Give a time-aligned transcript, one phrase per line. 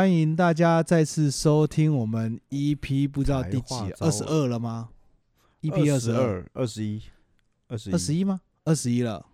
[0.00, 4.88] 欢迎大家再次收听我们 EP 不知道第几二十二了吗
[5.60, 7.02] ？EP 二十二、二、十一、
[7.68, 8.40] 二十二十一吗？
[8.64, 9.26] 二十一了，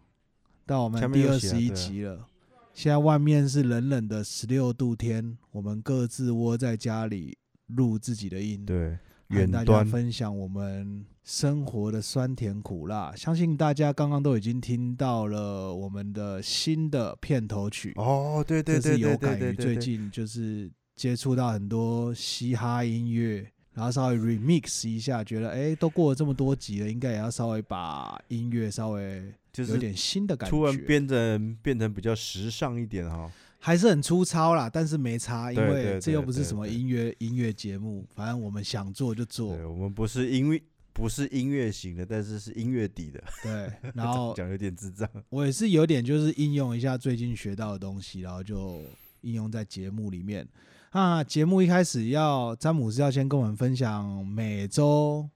[0.67, 2.27] 到我们第二十一集了。
[2.75, 13.13] 现在外面是冷冷的十六度天，我们各自窝在家里录自己的音，对，和大家远端分享我们生活的酸甜苦辣。
[13.17, 23.45] 相信大家刚刚都已经听到了我们的新的片头曲哦，对对这是有对对感于最近就是接触到很多嘻哈音乐，
[23.75, 33.29] 然后稍微 remix 一下，觉得哎、诶都过了这么多集了，应该也要稍微把音乐稍微就是有点新的感觉突然觉，变成变成比较时尚一点哈。
[33.59, 40.63] 还是很粗糙啦，但是没差，因为这又不是什么音乐音乐节目，反正我们想做就做对，，我们不是音乐，
[40.97, 43.23] 不是音乐型的，但是是音乐底的。
[43.43, 45.07] 对， 然后讲有点智障。
[45.29, 48.81] 我也是有点就是应用一下最近学到的东西，然后就
[49.21, 50.49] 应用在节目里面。
[50.93, 55.29] 那节目一开始要詹姆斯要先跟我们分享每周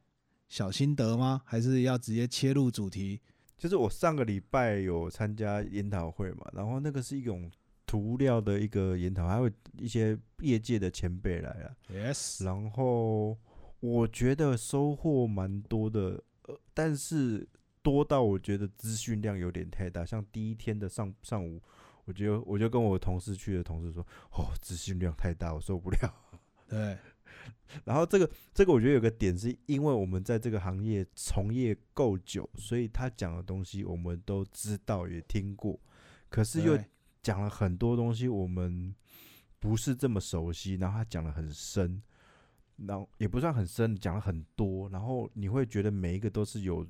[0.49, 1.43] 小心得吗？
[1.45, 3.21] 还是要直接切入主题？
[3.59, 7.51] 就是我上个礼拜有参加研讨会嘛，然后那个是一种
[7.85, 11.77] 涂料的一个研讨，还有一些业界的前辈来了。
[11.93, 13.37] Yes，然后
[13.81, 17.47] 我觉得收获蛮多的，呃，但是
[17.83, 20.05] 多到我觉得资讯量有点太大。
[20.05, 21.61] 像第一天的上上午，
[22.05, 26.15] 我就我就跟我同事去的同事说，哦，资讯量太大，我受不了。
[26.69, 26.97] 对，
[27.85, 35.81] 然后这个这个我觉得有个点是因为我们在这个行业从业够久，所以他讲的东西我们都知道也听过，
[36.29, 36.85] 可是又对
[37.23, 38.95] 讲了很多东西我们
[39.59, 42.01] 不是这么熟悉，然后他讲的很深，
[42.87, 46.87] 然后也不算很深，讲了很多，然后你会觉得每一个都是有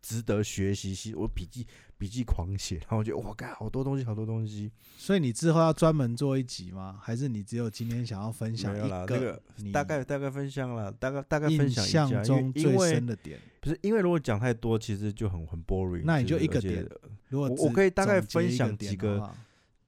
[0.00, 1.66] 值得学习系，我笔记
[1.98, 6.98] 笔记狂写，然后我觉得哇，干好多东西，好多东西，所以你之后要专门做一集吗？
[7.02, 13.38] 还是你只有今天想要分享一个你大概大概分享了，大概大概分享一下，象中最深的点？
[13.60, 16.04] 不是因为如果讲太多，其实就很很 boring。
[16.04, 16.88] 那你就一个点
[17.28, 19.34] 如果我我可以大概分享几个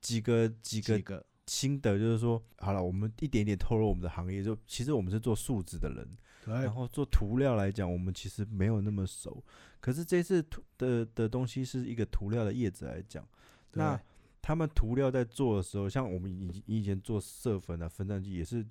[0.01, 6.09] 几个几个几个心得，就是说，好了，我们一点点透露我们的行业，就其实我们是做树脂的人，
[6.45, 9.43] 对然后做涂料来讲，我们其实没有那么熟。
[9.81, 13.27] 可是这次涂的的东西是一个涂料的叶子来讲，
[13.73, 14.01] 那
[14.41, 18.65] 他们涂料在做的时候，像我们以以前做色粉啊、分散剂也是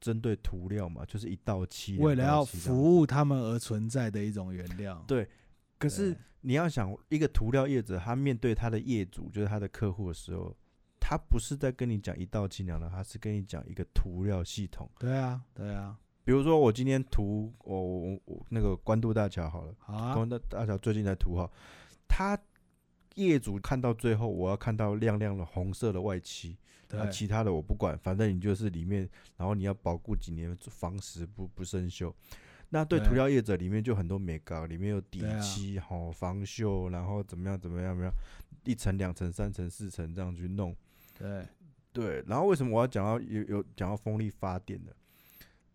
[0.00, 5.04] 针对涂料嘛，就是一道漆，为了要服务他们而存在的一种原料。
[5.08, 5.28] 对
[5.78, 10.56] 可是你要想，一个涂料业者，他面对他的业主，就是他的客户的时候，
[11.10, 14.88] 他不是在跟你讲一道清凉的，他是跟你讲一个涂料系统。
[14.96, 21.50] 对啊，对啊，比如说，我今天涂我我我那个关渡大桥好了，好啊关，渡大桥最近在涂哈，
[22.06, 22.38] 他
[23.16, 26.56] 业主看到最后，我要看到亮亮的红色的外漆，
[26.90, 29.00] 那其他的我不管，反正你就是里面，
[29.36, 32.14] 然后你要保护几年，防蚀不不生锈。
[32.68, 38.12] 那对对涂料业者里面就很多美膏，里面有底漆、好、防锈，然后怎么样怎么样怎么样，
[38.62, 40.72] 一层、两层、三层、四层这样去弄。
[41.20, 41.46] 对
[41.92, 44.94] 对，然后为什么我要讲到有有讲到风力发电的？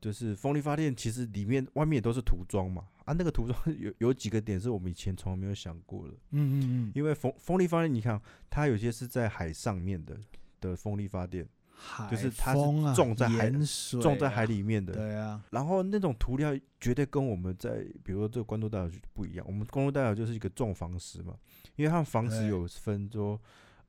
[0.01, 6.13] 就是风力发电其实里面外面也都是涂装嘛，啊，那个涂装 有有几个点是我们以前从来没有想过的。
[6.31, 10.15] 嗯嗯嗯，因为风风力发电，你看它有些是在海上面的
[10.61, 12.59] 的风力发电，海就是它是
[12.95, 14.93] 种在海盐水种在啊海里面的。
[14.93, 19.45] 对啊，然后那种涂料绝对跟我们在，比如说这个关渡大桥就不一样。
[19.47, 21.35] 我们关渡大桥就是一个重防石嘛，
[21.77, 23.41] 因为它们防石有分说，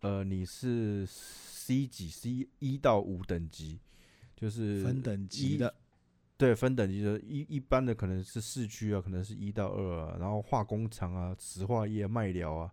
[0.07, 3.81] 呃，你是 C 几 C 一到五等级，
[4.37, 5.75] 就是分等级的，
[6.37, 12.71] 对，分等级的，一一般的可能是市区啊，可能是一到二啊，然后化工厂啊、石化业、麦寮啊，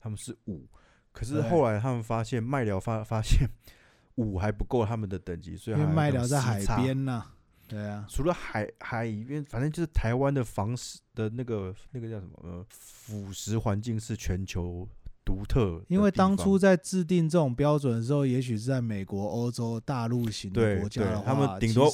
[0.00, 0.66] 他们是五。
[1.12, 3.48] 可是后来他们发现麦寮发发现
[4.16, 6.82] 五还不够他们的等级，所以因为麦还有那种寮在海。
[6.82, 7.22] 边呐，
[7.68, 14.88] 对啊，除了海海边，反正就是台湾的防蚀的那个那个叫什么呃腐蚀环境是全球
[15.24, 15.82] 独特。
[15.88, 21.88] 因为当初在制定这种标准的时候，也许是在美国、欧洲大陆型的国家的话，他们顶多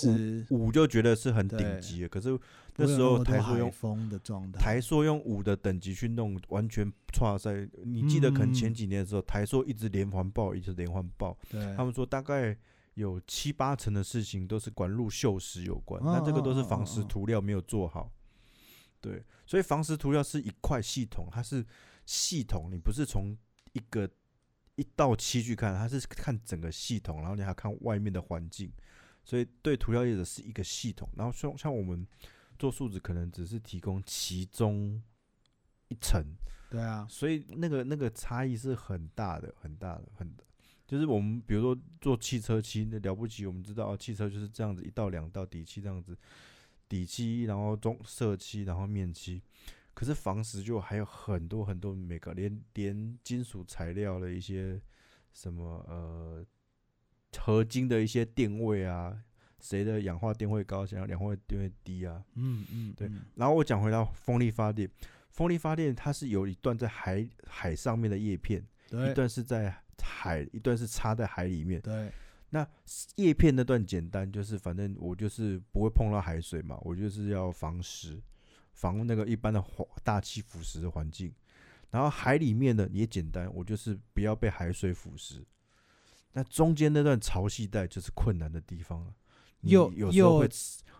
[0.50, 2.38] 五五就觉得是很对顶级的，可是
[2.76, 7.68] 那时候台塑用风的状态，台塑用五的等级去弄，完全差在。
[7.84, 11.36] 你记得可能嗯前几年的时候，台塑一直连环爆，一直连环爆。
[11.50, 12.56] 对，他们说大概
[12.94, 18.10] 有七八成的事情都是管路锈蚀有关，哦那这个都是防蚀涂料没有做好。
[19.00, 21.64] 对，所以防蚀涂料是一块系统，它是
[22.08, 23.36] 系统，你不是从
[23.74, 24.08] 一个
[24.76, 28.72] 一到七去看，它是看整个系统，然后你还看外面的环境。
[29.22, 32.06] 所以对涂料业者是一个系统，然后像像我们
[32.58, 35.02] 做树脂可能只是提供其中
[35.88, 36.24] 一层，
[36.70, 40.34] 对啊，所以那个那个差异是很大的，很大的，很
[40.86, 46.16] 就是我们比如说做汽车漆，那了不起，我们知道啊，汽车就是这样子，一到两道底漆这样子，
[46.88, 49.42] 底漆，然后中色漆，然后面漆。
[49.98, 54.80] 可是房石就还有很多很多每个连连金属材料的一些
[55.32, 56.46] 什么呃
[57.36, 59.20] 合金的一些电位啊，
[59.58, 62.24] 谁的氧化电位高，谁的氧化电位低啊？
[62.36, 64.88] 嗯嗯，对嗯然后我讲回到风力发电，
[65.30, 71.80] 风力发电它是有一段在海海上面的叶片，一段是在海，一段是插在海里面。
[71.80, 72.12] 对，
[72.50, 72.64] 那
[73.16, 78.22] 叶片那段简单，就是反正我就是不会碰到海水嘛，我就是要防湿，
[78.78, 81.34] 防那个一般的环大气腐蚀的环境。
[81.90, 85.42] 然后海里面的也简单，我就是不要被海水腐蚀。
[86.32, 89.14] 那中间那段潮汐带就是困难的地方了，
[89.62, 90.48] 又又有时候会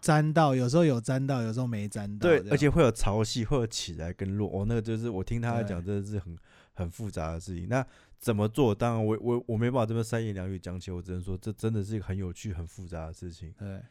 [0.00, 4.48] 沾到，有时候有沾到，有时候没沾到，对而且会有潮汐，会有起来跟落。
[4.50, 6.36] 哦，那个就是我听他讲，真的是很
[6.72, 7.68] 很复杂的事情。
[7.68, 7.86] 那
[8.18, 8.74] 怎么做？
[8.74, 13.52] 当然我，我我没办法这么三言两语讲起，我只能说这真的是一个很有趣、很复杂的事情。
[13.58, 13.82] 对，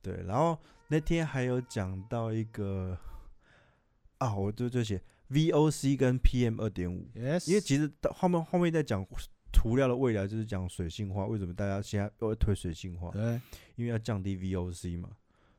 [0.00, 0.58] 对，然后
[0.88, 2.98] 那天还有讲到一个
[4.18, 9.04] 啊，我就就写 VOC 跟 PM 二点五，yes，因为其实到后面后面在讲
[9.52, 11.26] 涂料的未来，就是讲水性化。
[11.26, 13.10] 为什么大家现在都会推水性化？
[13.10, 13.40] 对
[13.76, 15.10] 因为要降低 VOC 嘛。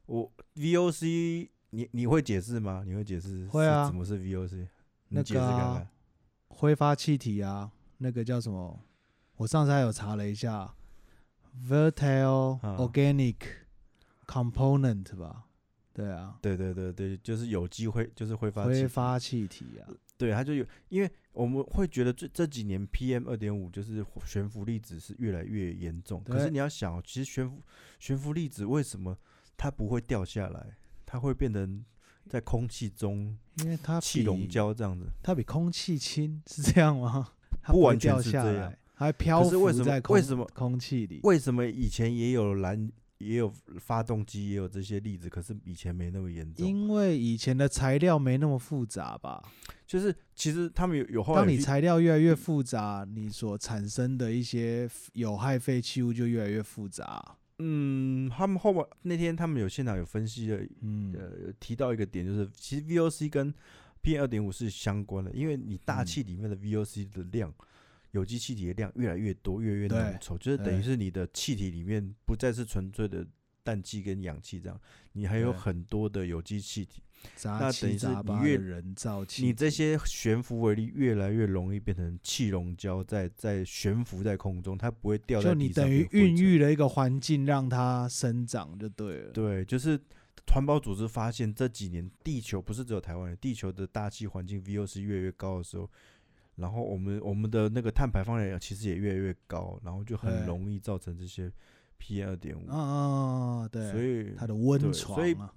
[0.06, 2.84] 我 VOC 你你会解释吗？
[2.86, 4.68] 你会解释会啊么是 VOC？
[5.10, 5.88] 那你解释看个。
[6.50, 8.80] 挥发气体啊，那个叫什么？
[9.38, 10.74] 我上次还有查了一下
[11.68, 13.36] ，Vertile 啊 Organic
[14.26, 15.46] Component 吧？
[15.94, 19.88] 对啊，对对对对，就是有机会，就是挥发挥发气体啊，
[20.18, 26.24] 对，它就有，因为我们会觉得这这几年 PM 二点五就是悬浮粒子是越来越严重。
[26.24, 27.62] 可是你要想哦，其实悬浮
[28.00, 29.18] 悬浮粒子为什么
[29.58, 30.78] 它不会掉下来？
[31.06, 31.84] 它会变成
[32.28, 35.08] 在空气中因为它气溶胶这样子。
[35.24, 37.32] 它比空气轻，是这样吗？
[37.62, 41.20] 它会不完全掉下是这样来，它还漂浮在空为什么空气里？
[41.24, 46.66] 为什么以前也有燃也有发动机也有这些例子，可是以前没那么严重？
[46.66, 49.42] 因为以前的材料没那么复杂吧？
[49.86, 57.38] 就是其实他们有有后来当你材料越来越复杂，你所产生的一些有害废弃物就越来越复杂。
[57.60, 63.54] 嗯，他们后面那天他们有现场有分析的嗯，呃，有提到一个点，就是其实 VOC 跟
[64.01, 67.54] PM 二点五是相关的，因为你大嗯气里面的 VOC 的量，
[68.12, 73.26] 有机气体的量越来越多，越来越对浓稠，就是等于是你的气体里面不再是纯粹的
[73.64, 74.80] 氮气跟氧气这样，
[75.14, 77.04] 你还有很多的有机气体，
[77.36, 89.32] 杂那等七于是你越人造气，你这些悬浮微粒越来越容易变成气溶胶，在在悬浮在空中，它不会掉在就你等于孕育了一个环境让它生长就对了。
[89.32, 90.00] 对，就是
[90.52, 95.88] 环保组织发现这几年地球不是只有台湾，地球的大气环境 VOC 越来越高的时候，
[96.60, 101.52] 然后我们我们的那个碳排放量其实也越来越高，然后就很容易造成这些
[102.00, 102.70] PM 二点五。
[102.70, 105.54] 啊啊，啊对，所以它的温对床所以啊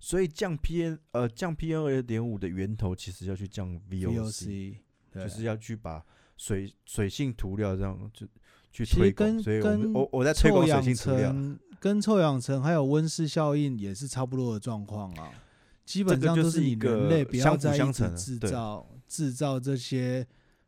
[0.00, 4.76] 所以降 PM 呃降 PM 二点五的源头其实要去降 VOC，，VOC
[5.10, 6.04] 对就是要去把
[6.36, 8.26] 水水性涂料这样就
[8.70, 9.28] 去推广。
[9.28, 11.34] 跟所以我们跟我我在推广水性涂料。
[11.80, 15.30] 跟臭氧层还有温室效应也是差不多的状况啊。
[15.84, 20.26] 基本上就是一个人类不要相辅再一直相成的对制造制造这些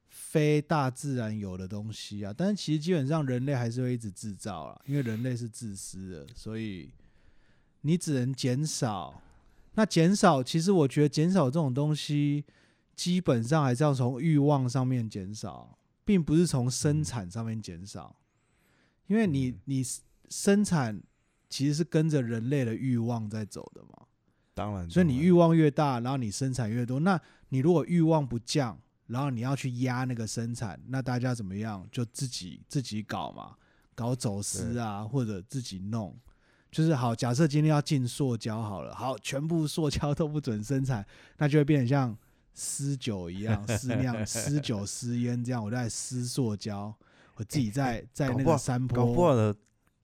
[0.09, 2.35] 非大自然有的东西啊。
[2.37, 6.91] 但是其实基本上人类还是会一直制造啊，因为人类是自私的，所以
[7.83, 9.23] 你只能减少。
[9.75, 12.45] 那减少，其实我觉得减少这种东西，
[12.97, 18.17] 基本上还是要从欲望上面减少，并不是从生嗯产上面减少。
[19.07, 19.85] 因为你嗯你
[20.29, 21.01] 生产
[21.49, 24.07] 其实是跟着人类的欲望在走的嘛，
[24.55, 27.21] 当然所以你欲望越大，然后你生产越多，那
[27.51, 31.87] 你如果欲望不降，然后你要去压那个生产，那大家怎么样？
[31.93, 33.55] 就自己自己搞嘛，
[33.95, 36.17] 搞走私啊，或者自己弄。
[36.71, 41.05] 就是好，假设今天要进塑胶好了，好，全部塑胶都不准生产，
[41.37, 42.17] 那就会变成像
[42.55, 46.95] 私酒一样， 私酿、私酒、私烟这样，我在私塑胶，
[47.35, 49.35] 我自己在在那个山搞不坡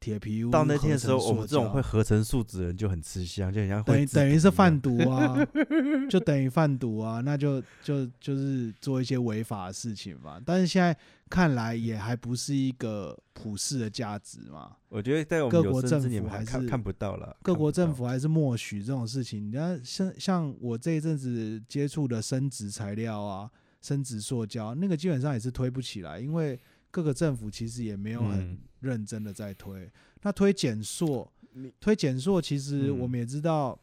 [0.07, 5.37] 铁皮屋到那天的时候，我们这种会合成树脂的人就很吃香，就很像等于等于是贩毒啊，
[6.09, 10.41] 就等于贩毒啊，那就就就是做一些违法的事情嘛。
[10.47, 10.97] 但是现在
[11.29, 17.37] 看来也还不是一个普世的价值嘛，我觉得在我各国政府还是看看不到了。
[17.43, 19.45] 各国政府还是默许这种事情。
[19.45, 23.51] 你看，像像我这一阵子接触的生殖材料啊、
[23.83, 26.57] 生殖塑胶，那个基本上也是推不起来，因为
[26.97, 29.87] 各个政府其实也没有很嗯认真的在推。
[30.23, 31.31] 那推减塑，
[31.79, 33.79] 推减塑，其实嗯我们也知道，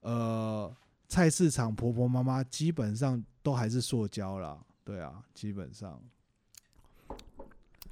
[0.00, 0.74] 呃，
[1.06, 6.02] 菜市场婆婆妈妈基本上都还是塑胶啦，对啊，基本上，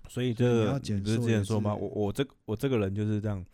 [0.08, 1.72] 所以所以你要这你不是之前说吗？
[1.72, 3.46] 我我这我这个人就是这样，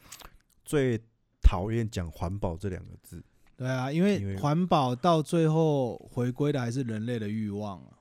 [0.65, 0.99] 最
[1.43, 3.23] 讨厌讲环保这两个字。
[3.59, 7.94] 对啊，因因为为环保到最后回归的还是人类的欲望啊。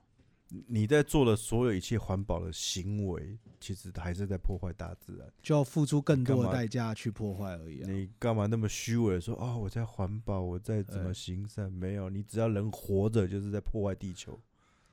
[0.66, 5.26] 你在做的所有一切环保的行为，其实还是在破坏大自然。
[5.42, 7.90] 就要付出更多的代价去破坏而已啊。
[7.90, 11.72] 你干嘛那么虚伪地说哦，我在环保，我在怎么行善？
[11.72, 14.38] 没有，你只要人活着，就是在破坏地球。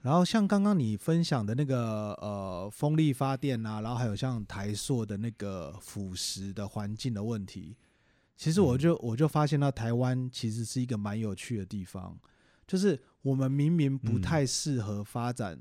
[0.01, 7.77] 然后像刚刚你分享的那个呃风力发电啊，然后还有像台塑的那个腐蚀的环境的问题，
[8.35, 12.17] 其实我嗯就我就发现到台湾其实是一个蛮有趣的地方，
[12.71, 15.59] 就是我们明明不嗯太适合发展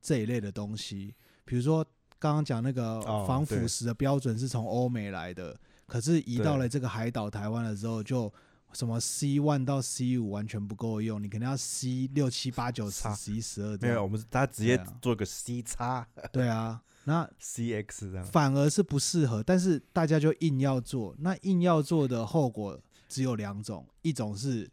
[0.00, 1.12] 这一类的东西，
[1.44, 1.84] 比如说
[2.16, 8.32] 刚刚讲那个哦防腐蚀的标准是从欧美来的，可是移到了这个海岛台湾的时候就。
[8.74, 14.06] 什么 C one 到 C 五完全不够用，你肯定要 C 六七八九十差十一十二这没有，样我。
[14.08, 18.22] 们他直接做个 C 叉 对啊，那 CX 这样。
[18.26, 22.78] 反而是不适合，但是大家就硬要做，那硬要做的后果
[23.08, 24.70] 只有两种，一种是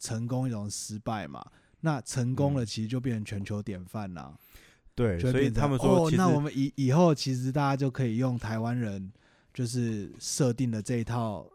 [0.00, 1.44] 成功，一种失败嘛。
[1.82, 4.36] 那成功了，嗯其实就变成全球典范啦。
[4.94, 9.10] 对，所以他们说，哦，那我们以以后其实大家就可以用台湾人
[9.54, 11.48] 就是设定的这一套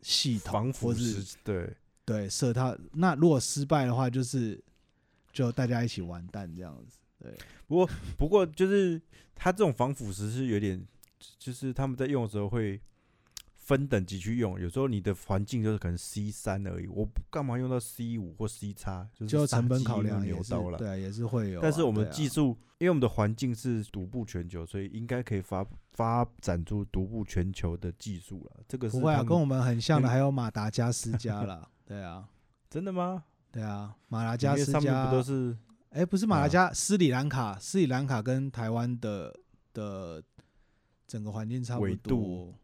[0.00, 1.76] 系统，防腐或是蚀，对
[2.06, 2.74] 对设套。
[2.92, 4.58] 那如果失败的话，就是
[5.32, 6.96] 就大家一起完蛋这样子。
[7.18, 7.36] 对，
[7.66, 9.00] 不过就是
[9.34, 10.82] 它这种防腐蚀是有点，
[11.38, 12.80] 就是他们在用的时候会
[13.66, 20.78] 分等级去用，有时候你的环境就是可能 C 三而已，我不干嘛用到 C 五或 C 叉，就是成本考量也是牛刀了。
[20.78, 21.62] 对啊，也是会有啊。
[21.64, 28.62] 但是我们技术，因为我们的环境是独步全球，所以应该可以发发展出独步全球的技术了。
[28.68, 31.68] 这个是不会啊，跟我们很像的跟还有马达加斯加啦。
[31.84, 32.28] 对啊，
[32.70, 33.24] 真的吗？
[33.50, 35.56] 对啊，马达加斯加不都是
[35.90, 39.34] 哎、不是马达啊加，斯里兰卡，斯里兰卡跟台湾的
[39.72, 40.22] 的
[41.08, 42.54] 整个环境差不多度，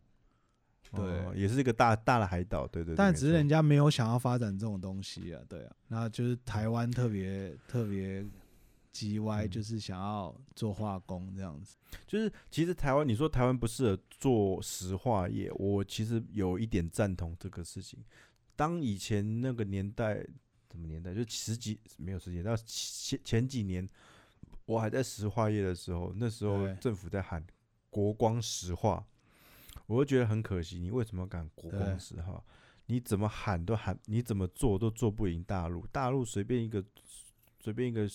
[0.94, 2.96] 对哦也是一个大大的海岛，对对对。
[2.96, 8.24] 但只是人家没有想要发展这种东西啊，对啊，那就是台湾特别特别
[8.92, 11.76] 叽歪，嗯就是想要做化工这样子。
[12.06, 17.98] 就是其实台湾，你说台湾不适合做石化业，我其实有一点赞同这个事情。
[18.54, 20.16] 当以前那个年代，
[20.70, 21.14] 什么年代？
[21.14, 23.88] 就十几没有十几，到前前几年，
[24.66, 27.42] 我还在石化业的时候，那时候政府在喊
[27.88, 29.04] 国光石化，
[29.92, 30.78] 我就觉得很可惜。
[30.78, 32.42] 你为什么敢国光石化？
[32.86, 35.86] 你怎么喊都喊，你怎么做都做不赢大陆。
[35.88, 36.82] 大陆随便一个
[37.60, 38.08] 随便一个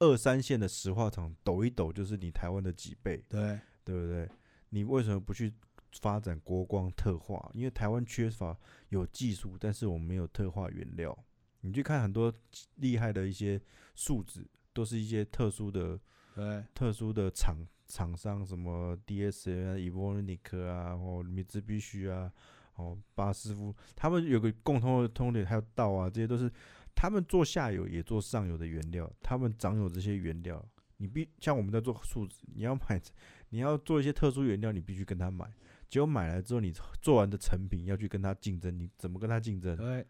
[0.00, 3.24] 二三线的石化厂抖一抖，就是你台湾的几倍。
[3.28, 4.28] 对，对不对？
[4.68, 5.52] 你为什么不去
[6.00, 7.50] 发展国光特化？
[7.54, 8.56] 因为台湾缺乏
[8.90, 11.16] 有技术，但是我们没有特化原料。
[11.62, 12.32] 你去看很多
[12.76, 13.60] 厉害的一些
[13.94, 15.98] 树脂，都是一些特殊的、
[16.34, 17.56] 对，特殊的厂
[17.88, 22.30] 厂商，什么 DSA 啊、以波尼克啊，或米兹必须啊，
[22.76, 26.50] 哦，巴斯夫，他们有个共同的通点，还有道啊，这些都是
[26.94, 30.64] 他们做下游也做上游的原料，他们掌有这些原料。
[31.00, 33.00] 你必像我们在做树脂，你要买，
[33.50, 35.48] 你要做一些特殊原料，你必须跟他买。
[35.88, 39.76] 结果买来之后，你做完的成品要去跟他竞争，你怎么跟他竞争？
[39.76, 40.06] 对，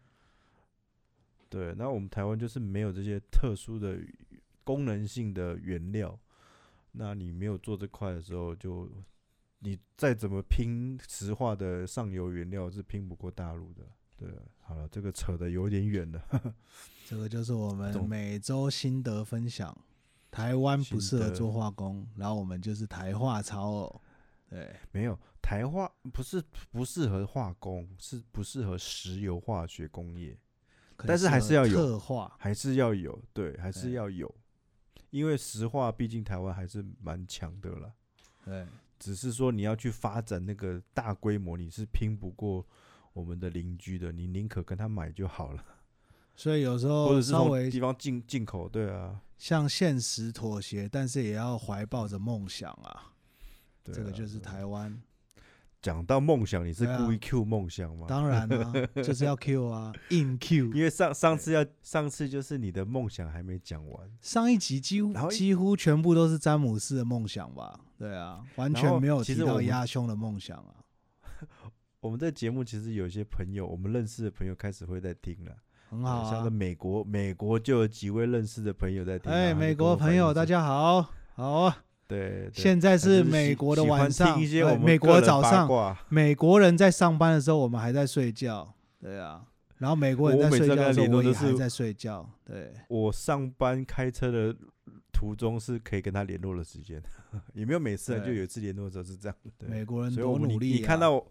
[1.47, 3.99] 对，那我们台湾就是没有这些特殊的
[4.63, 6.19] 功能性的原料，
[6.91, 8.89] 那你没有做这块的时候，就
[9.59, 13.83] 你再怎么拼石化的上游原料是拼不过大陆的。
[14.17, 14.29] 对，
[14.59, 16.21] 好了，这个扯的有点远了。
[17.07, 19.75] 这个就是我们每周心得分享。
[20.31, 24.01] 台湾不适合做化工，然后我们就是台化超偶。
[24.47, 30.37] 对，没有台化不是不适合化工，是不适合石油化学工业，
[30.97, 32.35] 但是还是要有合特化。
[32.37, 34.31] 还是要有，对，还是要有，
[35.09, 37.91] 因为石化毕竟台湾还是蛮强的啦。
[38.45, 38.65] 对，
[38.97, 42.65] 只是说你要去发展那个大规模，你是拼不过
[43.13, 45.63] 我们的邻居的，你宁可跟他买就好了，
[46.35, 53.13] 所以有时候或者是从稍微地方进进口，对啊，向现实妥协，但是也要怀抱着梦想啊。
[53.83, 55.01] 对啊这个就是台湾。
[55.81, 58.05] 讲到梦想，你是故意 Q 梦想吗？
[58.09, 60.73] 当然啊， 就是要 Q 啊，硬 Q。
[60.73, 67.79] 因为上上次要上次就是你的梦想还没讲完，上一集几乎几乎全部都是詹姆斯的梦想吧？
[67.97, 70.75] 对啊，完全没有提到压胸的梦想啊。
[72.01, 75.55] 我们这节目其实有一些朋友，我们认识的朋友开始会在听了。
[75.89, 76.49] 很好啊像在。
[76.49, 79.35] 美国，美国就有几位认识的朋友在听啊。
[79.35, 81.83] 哎，美国朋友，大家好，好啊。
[82.09, 84.35] 对，现在是美国的晚上，
[84.81, 88.73] 美国早上，美国人在上班的时候，我们还在睡觉。
[88.99, 89.45] 对啊，
[89.77, 92.27] 然后美国人在睡觉的时候，我也还在睡觉。
[92.43, 94.55] 对，我上班开车的
[95.13, 96.99] 途中是可以跟他联络的时间，
[97.53, 99.51] 也没有每次啊，就有一次联络的时候是这样的。
[99.59, 101.23] 对，美国人多努力、啊你看到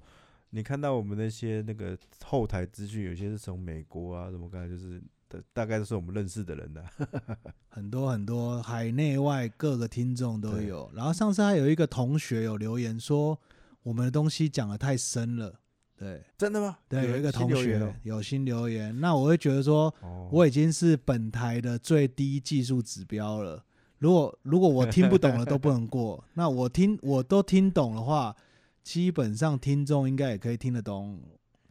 [0.50, 6.84] 你看到我们那些那个后台资讯，有些是从美国啊，什么刚才就是的，大概都是我们认识的人的、
[7.68, 10.90] 很多很多海内外各个听众都有。
[10.94, 13.38] 然后上次还有一个同学有留言说，
[13.82, 15.60] 我们的东西讲的太深了。
[15.96, 16.78] 对真的吗？
[16.88, 23.64] 对，有一个同学有新留言，那我会觉得说，哦，我已经是本台的最低技术指标了。
[23.98, 28.36] 如果如果我听不懂了都不能过，那我听我都听懂的话，
[28.84, 31.20] 基本上听众应该也可以听得懂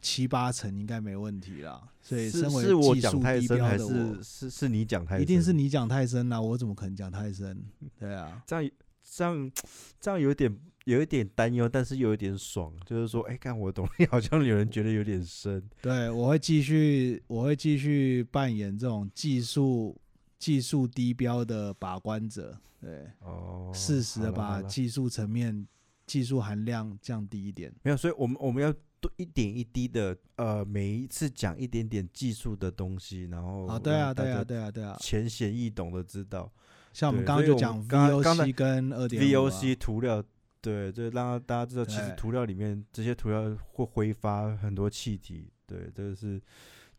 [0.00, 1.88] 七八成，应该没问题啦。
[2.00, 5.22] 所以是身为是我技术讲太深，还低标的我是，是是你讲太深？
[5.22, 7.62] 一定是你讲太深啦，我怎么可能讲太深？
[7.98, 8.70] 对啊，这样
[9.04, 9.52] 这样
[10.00, 15.62] 这样有点有一点担忧，但是又有点爽，就是说，哎、看我懂， 好像有人觉得有点深。
[15.82, 20.00] 对我会继续，我会继续扮演这种技术
[20.38, 25.66] 技术低标的把关者，对，哦，适时的把技术层面、
[26.06, 27.70] 技术含量降低一点。
[27.82, 34.96] 没有，所以我们我们要多一点一滴的，呃，每一次讲一点点技术的东西，然后啊，对啊，对啊，对啊，对啊。
[35.00, 36.50] 浅显易懂的知道
[36.92, 40.22] 像我们刚刚就讲 VOC 跟二点 VOC 涂料，
[40.60, 46.40] 对，就让大家知道，其实涂料里面这些涂料会挥发很多气体，对，这个是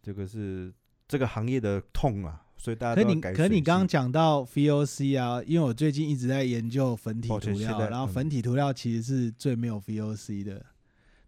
[0.02, 0.74] 这个是
[1.08, 10.66] 这个行业的痛啊，所以大家可你可你刚刚讲到 VOC 啊，因为我最近一直在研究粉体涂料，然后粉体涂料其实是最没有 VOC 的，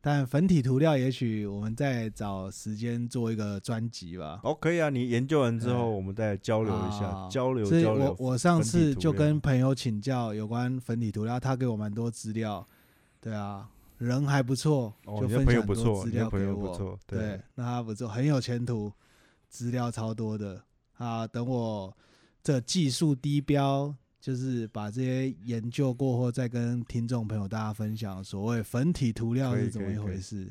[0.03, 4.39] 但粉体涂料也许我们再找时间做一个专辑吧。
[4.43, 8.31] 哦，可以啊，你研究完之后，我们再交流一下，啊交流是交流我。
[8.31, 12.65] 我上次就跟朋友请教有关粉体涂料，他给我蛮多资料，
[13.19, 16.43] 对啊，人还不错，哦，就分享很多，资料给我。
[16.45, 18.91] 友不错，对，那他不错，很有前途，
[19.47, 20.59] 资料超多的
[20.97, 21.27] 啊。
[21.27, 21.95] 等我
[22.41, 30.47] 这技术低标，就是把这些研究过后，再跟听众朋友大家分享所谓粉体涂料是怎么一回事。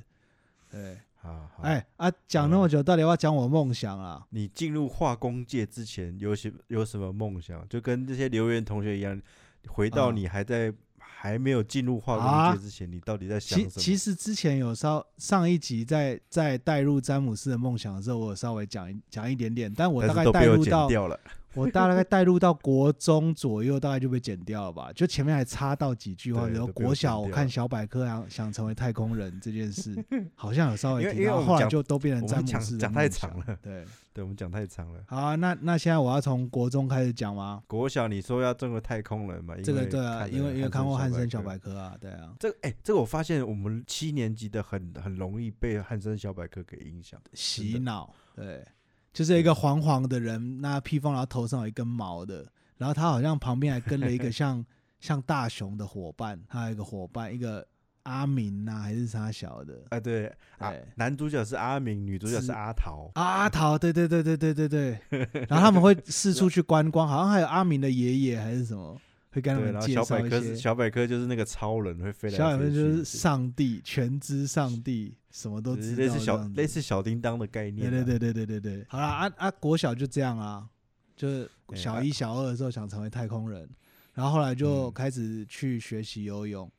[0.69, 4.27] 对，好，好哎啊，讲那么久，到底要讲我梦想啊？
[4.31, 7.65] 你进入化工界之前有些有什么梦想？
[7.69, 9.23] 就跟这些留言同学一样，
[9.69, 13.71] 回到啊你还在、还没有进入化啊工界之前，你到底在想什么？
[13.71, 21.19] 其其实之前有稍上一集在在带入詹姆斯的梦想的时候，我有稍微讲一讲一点点，但我大概带入到掉了。
[21.55, 24.93] 我大概带入到国中左右，大概就被剪掉了吧？
[24.95, 29.95] 就前面还插到几句话，比如国小我看小百科想想成为太空人这件事，
[30.35, 35.01] 好像有稍微提到，后来就都变成詹姆斯的讲讲太长了对，对，我们讲太长了。
[35.07, 37.63] 好啊，那那现在我要从国中开始讲吗？
[37.67, 39.57] 国小你说要成为太空人嘛？
[39.57, 47.21] 因这个为对啊，因为因为看过汉森小百百科啊，对啊，这个哎、这个我发现我们七年级的很很容易被汉森小百科给影响。
[47.35, 48.65] 洗脑，对，
[49.13, 52.47] 就是一个黄黄的人，那披风，然后头上有一根毛的，
[52.77, 54.65] 然后他好像旁边还跟了一个 像
[55.01, 57.67] 像大熊的伙伴，他有一个伙伴，一个
[58.05, 63.11] 阿明呐、还是啥小的哎、对啊，男主角是阿明，女主角是是阿桃。
[63.15, 65.01] 啊阿桃，对对对对对对对，
[65.49, 68.97] 然后他们会四处去观光，好像还有阿明的爷爷还是什么，
[69.31, 70.29] 会跟他对，们介然后小百。
[70.29, 77.91] 科小百科就是那个超人会飞来小百飞去，科就是上帝，全知上帝，什么都知道，类似小类似小叮当的概念、啊。
[77.91, 80.69] 对对对对对对对，好啦，啊啊，国小就这样啊，
[81.17, 83.69] 就是小一、小二的时候想成为太空人，
[84.15, 86.71] 然后后来就嗯开始去学习游泳，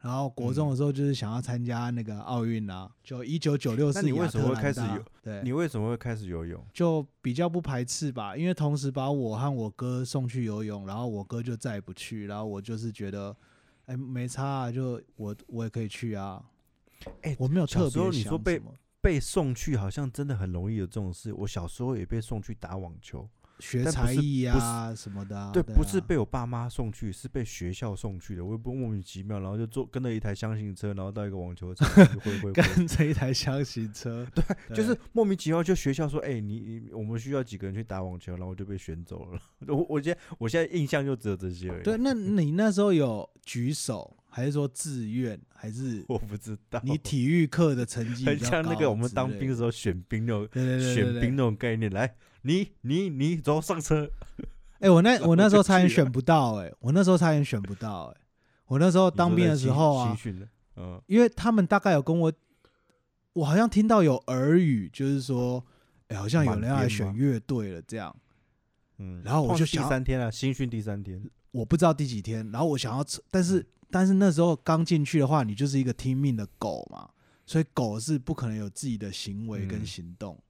[0.00, 5.04] 然后国中的时候就是想要参加那个奥运啊，就一九九六是那你为什么会开始游？
[5.22, 6.64] 对，你为什么会开始游泳？
[6.72, 13.36] 就比较不排斥吧，因为同时把我和我哥送去游泳，然后我哥就再也不去，然后我就是觉得，
[13.86, 16.42] 哎，没差啊，就我我也可以去啊，
[17.20, 18.60] 哎我没有特别你说被
[19.02, 21.32] 被送去好像真的很容易有这种事。
[21.32, 23.28] 我小时候也被送去打网球，
[23.60, 28.44] 学才艺不啊什么的啊，对，不是啊被我爸妈送去，是被学校送去的。
[28.44, 31.88] 我也不莫名其妙，然后就坐跟着一台箱型车，然后到一个网球场
[32.20, 32.52] 挥挥挥。
[32.52, 39.40] 跟着一台箱型车，对，就是莫名其妙，就学校说，哎、你你我们需要几个人去打网球，然后我就被选走了。
[39.68, 41.82] 我我现在我现在印象就只有这些而已。
[41.82, 41.96] 对。
[41.98, 46.80] 那你那时候有举手，还是说自愿，还是 我不知道。
[46.84, 51.90] 你体育课的成绩很像那个我们当兵的时候选兵那种选兵那种概念。
[51.90, 54.08] 来，你你你走上车。
[54.78, 58.20] 哎、我那我那时候差点选不到、哎， 我那时候差点选不到、哎，
[58.66, 60.18] 我那时候当兵的时候啊
[61.06, 62.32] 因为他们大概有跟我，
[63.34, 65.62] 我好像听到有耳语，就是说，
[66.08, 68.16] 哎、好像有人要来选乐队了这样，
[68.96, 73.44] 嗯，然后我就想第三天啊，新训第三天，我不知道第几天，然后我想要，但嗯。
[73.44, 77.10] 是但是那时候刚进去的话，你就是一个听命的狗嘛，
[77.44, 79.86] 所以狗是不可能有自己的行为跟嗯。
[79.86, 80.40] 行动，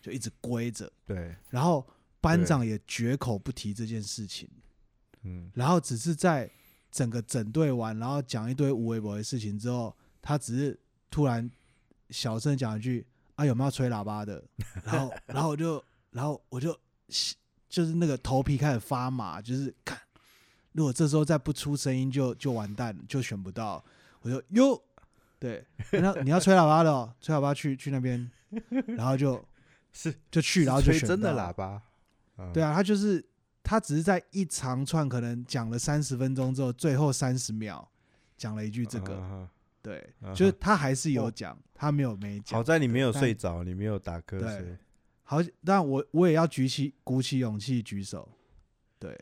[0.00, 1.86] 就一直归着，对，然后
[2.20, 4.48] 班对长也绝口不提这件事情。
[5.22, 6.50] 嗯，然后只是在
[6.90, 10.78] 整个整队完，然后讲一堆无微博的事情之后，他只是
[11.10, 11.48] 突然
[12.10, 14.42] 小声讲一句啊有没有吹喇叭的，
[14.84, 16.76] 然后然后我就然后我就
[17.68, 19.98] 就是那个头皮开始发麻，就是看
[20.72, 23.84] 如果这时候再不出声音就就完蛋，就选不到，
[24.20, 24.82] 我就哟。
[25.40, 28.28] 对，那你要吹喇叭的、哦，吹喇叭去去那边，
[28.96, 29.40] 然后就
[29.92, 31.80] 是就去，然后就选真的喇叭，
[32.38, 32.52] 嗯。
[32.52, 33.24] 对啊，他就是
[33.62, 37.88] 他只是在一长串可能讲了三十分钟之后，最后三十秒
[38.36, 39.48] 讲了一句这个，嗯
[39.80, 41.32] 对嗯，就是他还是有哦。
[41.32, 42.58] 讲，他没有没讲。
[42.58, 44.76] 好在你没有睡着，你没有打瞌对睡。
[45.22, 48.28] 好，但我我也要举起鼓起勇气举手，
[48.98, 49.16] 对，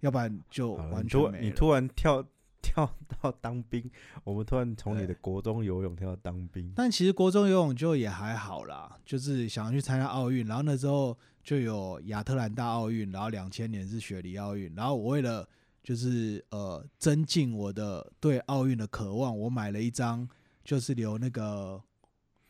[0.00, 1.42] 要不然就完全。
[1.42, 2.24] 你突然跳
[2.62, 3.90] 跳到当兵，
[4.22, 15.48] 我们突然从你的国中游泳跳到当兵，但其实国中游泳就也还好啦，就是想要去参加奥运，然后那时候就有亚特兰大奥运，然后两千年是雪梨奥运，然后我为了
[15.82, 20.28] 就是呃增进我的对奥运的渴望，我买了一张
[20.62, 21.82] 就是留那个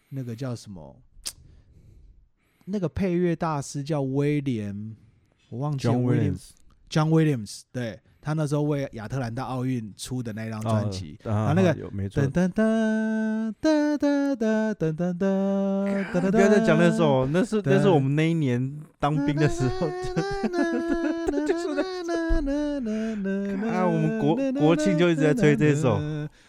[0.09, 1.01] 那个叫什么，
[2.67, 4.97] 那个配乐大师叫威廉，
[5.51, 6.35] 我忘记了威廉
[6.91, 11.19] John Williams，对他那时候为亚特兰大奥运出的那张专辑。
[11.25, 19.87] 哦啊那个有没错噔，噔噔噔噔噔噔噔噔噔，不要再讲那首，那是那是我们那一年当兵的时候，
[21.47, 21.83] 就是那
[23.71, 25.99] 啊我们国国庆就一直在吹这首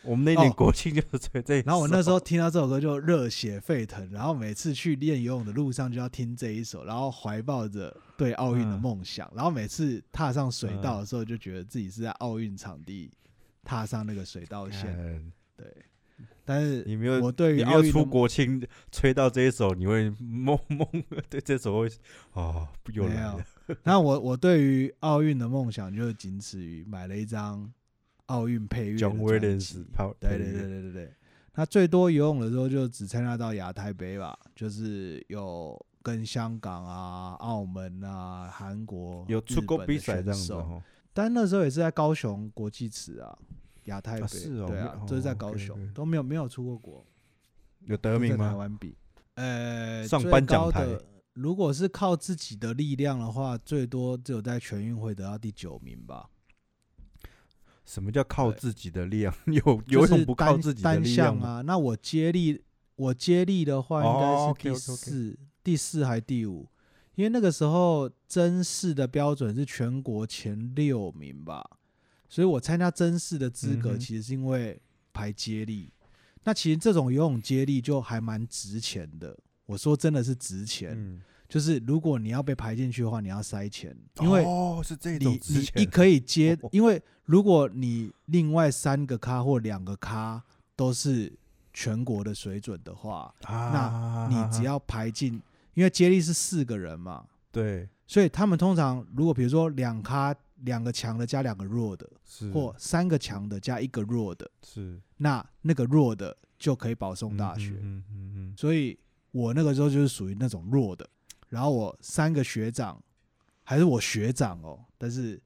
[0.03, 1.65] 我们那一年哦国庆就是吹这一首。
[1.65, 13.11] 然后我那时候听到这首歌就热血沸腾，然后每次去练游泳的路上就要听这一首，然后怀抱着对奥运的嗯梦想，然后每次踏上水道的时候就觉得自己是在奥运场地
[13.63, 15.67] 踏上那个水道线，看对。
[16.43, 20.85] 但是你没有我对于你没有出国庆吹到这一首，你会梦梦
[21.29, 21.89] 对这首会
[22.33, 23.39] 哦又没了，
[23.83, 27.71] 那我我对于奥运的梦想就是仅此于买了一张
[28.27, 29.85] 奥运配乐专 Williams 辑。
[29.93, 31.13] 跑对对对对对对。
[31.53, 40.81] 那最多游泳的时候就只参加到亚太杯吧，就是有跟香港啊、澳门啊、韩国有出过日本的比赛这样选手子哦。
[41.13, 43.37] 但那时候也是在高雄国际池啊，
[43.83, 47.05] 亚太杯，啊是哦对啊是在哦高雄都没有没有出过国，
[47.81, 48.55] 有得名吗台？
[48.55, 48.95] 湾比，
[49.35, 50.87] 呃，上最颁奖台
[51.33, 56.29] 如果是靠自己的力量的话，最多只有在全运会得到第九名吧。
[57.91, 59.35] 什么叫靠自己的力量？
[59.47, 61.41] 有游就是泳不靠自己的单力量吗？
[61.41, 61.61] 项啊。
[61.63, 62.61] 那我接力，
[62.95, 66.69] 我接力的话应哦该是第四、第四还第五，
[67.15, 71.61] 因为那个时候真试的标准是全国前六名吧，
[72.29, 75.91] 所以我参加真试的资格其实是因为排接力。
[76.45, 79.37] 那其实这种游泳接力就还蛮值钱的。
[79.65, 90.41] 我说真的是值钱，嗯，就是如果你要被排进去的话，你要塞钱，因为哦是这你种之你一可以接哦，因为如果你另外三个咖或两个咖
[90.77, 91.37] 都是
[91.73, 95.41] 全国的水准的话，那，你只要排进，
[95.73, 97.89] 因为接力是四个人嘛，对。
[98.07, 100.33] 所以他们通常如果比如说两咖
[100.63, 105.01] 两个强的加两个弱的，是或三个强的加一个弱的，是。
[105.17, 107.71] 那那个弱的就可以保送大学。
[107.81, 108.97] 嗯嗯嗯所以
[109.31, 111.09] 我那个时候就是属于那种弱的，
[111.51, 112.97] 然后我三个学长，
[113.65, 115.37] 还是我学长哦，但是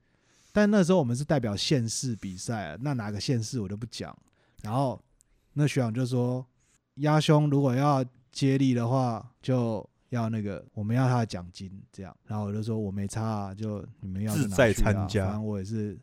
[0.51, 4.15] 但那时候我们是代表县市比赛、那哪个县市我就不讲。
[4.61, 5.03] 然后
[5.53, 6.45] 那学长就说，
[6.97, 12.15] 鸭兄如果要接力的话，就要那个我们要他的奖金这样。
[12.27, 15.97] 然后我就说我没差啊，就你们要自在参加反正我也是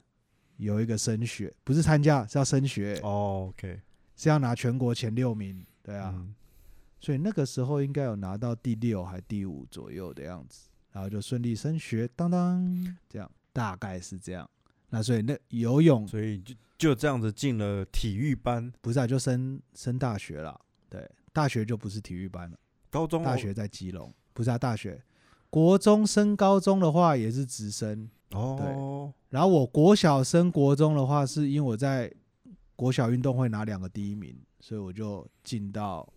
[0.57, 3.81] 有一个升学，不是参加是要升学，哦，OK，
[4.17, 6.13] 是要拿全国前六名，对啊。
[7.03, 14.49] 所以那个时候应该有拿到第六还第五左右的样子，然后就顺利升学，当当，这样大概是这样。
[14.89, 22.57] 那所以那游泳所以就就这样子进了体育班，不是啊，就升升大学了，对，大学就不是体育班了，
[22.89, 25.03] 高中大学在基隆，不是啊，大学，
[25.51, 32.13] 国中升高中的话也是直升，哦，然后我国小升国中的话，是因为我在
[32.77, 36.09] 国小运动会拿两个第一名，所以我就进到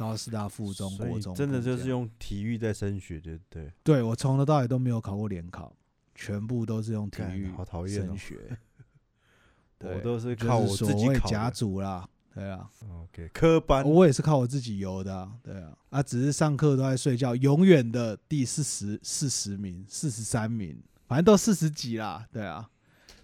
[0.00, 3.70] 高师大附中、国中真的就是用体育在升学，对对？
[3.84, 5.76] 对我从头到尾都没有考过联考，
[6.14, 8.56] 全部都是用体育好讨厌哦升学。
[9.84, 11.50] 我都是靠我自己考甲。
[11.50, 12.70] 组啦，对啊
[13.02, 22.70] ，OK，科班我也是靠我自己游的啊，对啊，啊，只是上课都在睡觉，永远的第四十四十名、四十三名，反正都四十几啦，对啊。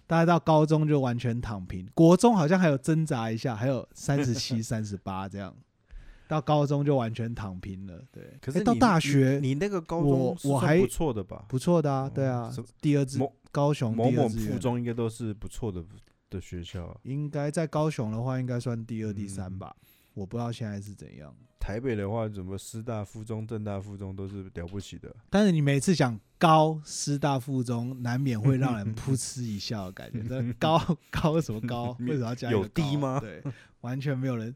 [0.05, 5.53] 大概到高中就完全躺平，国中好像还有挣扎一下，还有三十七、 三十八这样，
[6.27, 8.01] 到高中就完全躺平了。
[8.11, 11.45] 对，可是你你大学你那个高中我还不错的吧？
[11.47, 15.83] 不错的啊，哦对啊，第二志某高雄某某附中应该都是不错的
[16.29, 16.97] 的学校啊。
[17.03, 19.75] 应该在高雄的话，应该算第二、第三嗯吧。
[20.13, 21.33] 我不知道现在是怎样。
[21.59, 25.13] 台北的话，怎么师大附中、正大附中都是了不起的。
[25.29, 30.21] 但是你每次讲高师大附中，难免会让人噗嗤一笑的感觉。
[30.27, 31.95] 这高高什么高？
[32.01, 33.43] 为什么要加有低吗对，
[33.81, 34.55] 完全没有人，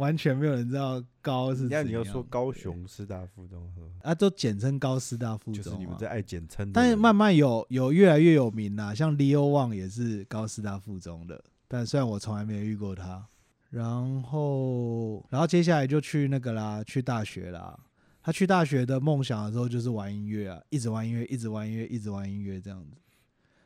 [0.00, 1.84] 完全没有人知道高是怎样。
[1.84, 6.72] 那你要说高雄师大附中，呵啊，都简称高师大附中、啊，就是你们在爱简称。
[6.72, 13.26] 但是慢慢有有越来越有名啦，像 Leo Wang 也是高师大附中的，但虽然我从来没有遇过他。
[13.68, 17.78] 然后，然后接下来就去那个啦，去大学啦。
[18.22, 22.96] 他去大学的梦想的时候就是玩音乐啊，一直玩音乐，一直玩音乐，一直玩音乐这样子。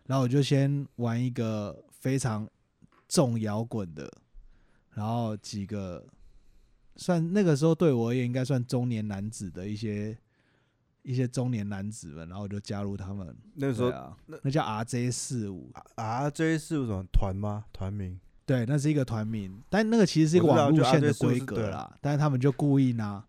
[0.06, 2.46] 然后我就先玩一个非常
[3.08, 4.12] 重摇滚的，
[4.90, 6.06] 然后几个
[6.96, 10.16] 算那个时候对我而言应该算中年男子的一些
[11.02, 13.36] 一些中年男子们，然后我就加入他们。
[13.54, 17.64] 那时候啊那，那叫 RJ 四五，RJ 是什么团吗？
[17.72, 18.18] 团名？
[18.46, 23.24] 对，那是一个团名，但那个其实是一个网路线的规格啦，但是他们就故意拿。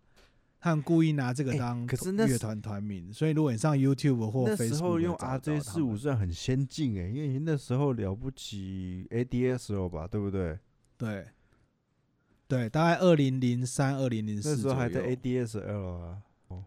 [0.58, 10.58] 他们故意拿这个哎当可是那乐团团名，所以如果你上 YouTube 或那时候用会找得 RJ 到他们四五算很先进哎、因为那时候了不起 ADSL 吧，对不对？
[10.98, 11.24] 对
[12.48, 16.18] 对，大概二零零三、二零零那四时候还在 ADSL 啊。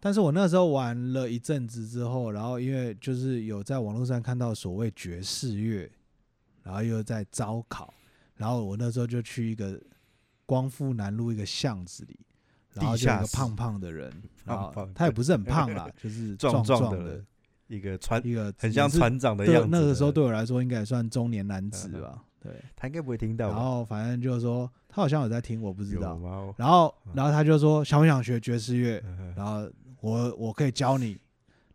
[0.01, 5.89] 但是我那时候玩了一阵子之后，然后因为就是有在网络上看到所谓爵士乐，
[6.63, 7.93] 然后又在招考，
[8.35, 9.79] 然后我那时候就去一个
[10.45, 12.19] 光复南路一个巷子里，
[12.73, 14.11] 然后就有一个胖胖的人，
[14.43, 17.25] 然后他也不是很胖啦， 就是壮壮壮的的
[17.67, 19.79] 一个船，一个，很像船长的样子的。
[19.79, 22.51] 那个时候对我来说应该也算中年男子嗯吧，对。
[22.75, 23.59] 他应该不会听到然？
[23.59, 26.19] 后反正就是说他好像有在听，我不知道。
[26.57, 29.01] 然后嗯然后他就说想不想学爵士乐？
[29.05, 29.69] 嗯然后
[30.01, 31.19] 我我可以教你。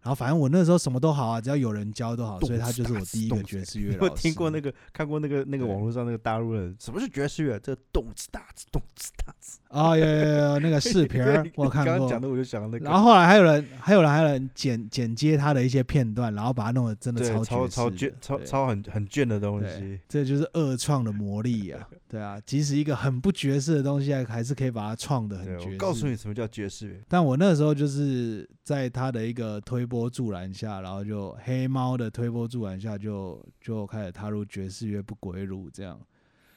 [0.03, 4.21] 然后反正我那时候什么都好啊，只要有人教都好，所以他就是我第一个爵士乐 你有老师。
[4.21, 7.59] 听过那个看过那个那个网络上那个大陆人什么是爵士乐？
[7.59, 9.97] 这动次打次动次打次啊？
[9.97, 12.21] 有有有有那个视频儿 我看过刚刚讲。
[12.21, 21.89] 的我就想那个，然后后来还有人，还有人，还有人剪剪接他的一些片段，然后把它弄得真的对超超爵士的卷超超很很卷的东对西，这就是二创的魔力啊！
[22.09, 25.73] 对啊，即使一个很不爵士的东西，还是可以把它创的很对爵士。
[25.73, 35.99] 我告诉你什么叫爵士乐，但我那时候就是在他的一个推波助澜下，然后就黑猫的推波助澜下就，就开始踏入爵士乐不归路这样。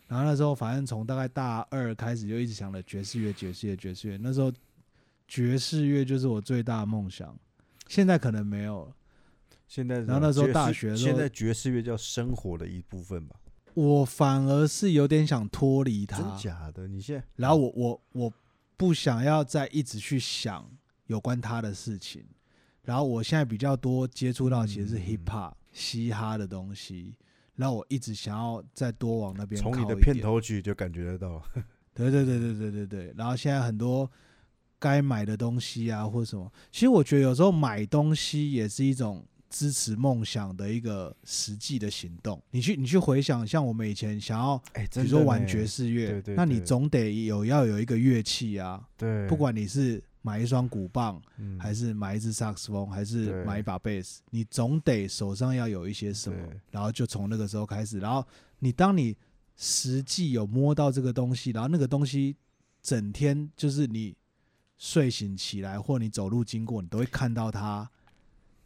[0.08, 4.18] 然后那时候反正从大概大二开始就一直想着爵士乐、爵士乐、爵士乐。
[4.18, 4.52] 那时候
[5.28, 7.38] 爵士乐就是我最大的梦想，
[7.88, 8.94] 现在可能没有了。
[9.68, 13.36] 现在然后那时候大学现在爵士乐叫生活的一部分吧？
[13.74, 16.88] 我反而是有点想脱离它真它，假的？
[16.88, 18.34] 你现在然后我我我
[18.78, 20.68] 不想要再一直去想
[21.08, 22.24] 有关他的事情，
[22.84, 27.14] 然后我现在比较多接触到其实是嗯 hip hop、嘻哈的东西，
[27.58, 31.44] 然后我一直想要再多往那边从你的片头曲就感觉得到，
[31.94, 34.10] 对对对对对对对，然后现在很多
[34.80, 39.26] 该买的东西啊或什么，其实我觉得有时候买东西也是一种。
[39.50, 51.58] 支持梦想的一个实际的行动，你去你去回想，像我们以前想要，哎，比如说玩爵士乐，那你总得有要有一个乐器啊，对，不管你是买一双鼓棒，嗯。
[51.58, 53.46] 还是买一支萨克斯风，还是对。
[53.46, 56.38] 买一把贝斯，你总得手上要有一些什么，
[56.70, 58.26] 然后就从那个时候开始，然后
[58.60, 59.16] 你当你
[59.56, 62.36] 实际有摸到这个东西，然后那个东西
[62.82, 64.16] 整天就是你
[64.78, 67.90] 睡醒起来或你走路经过，你都会看到它，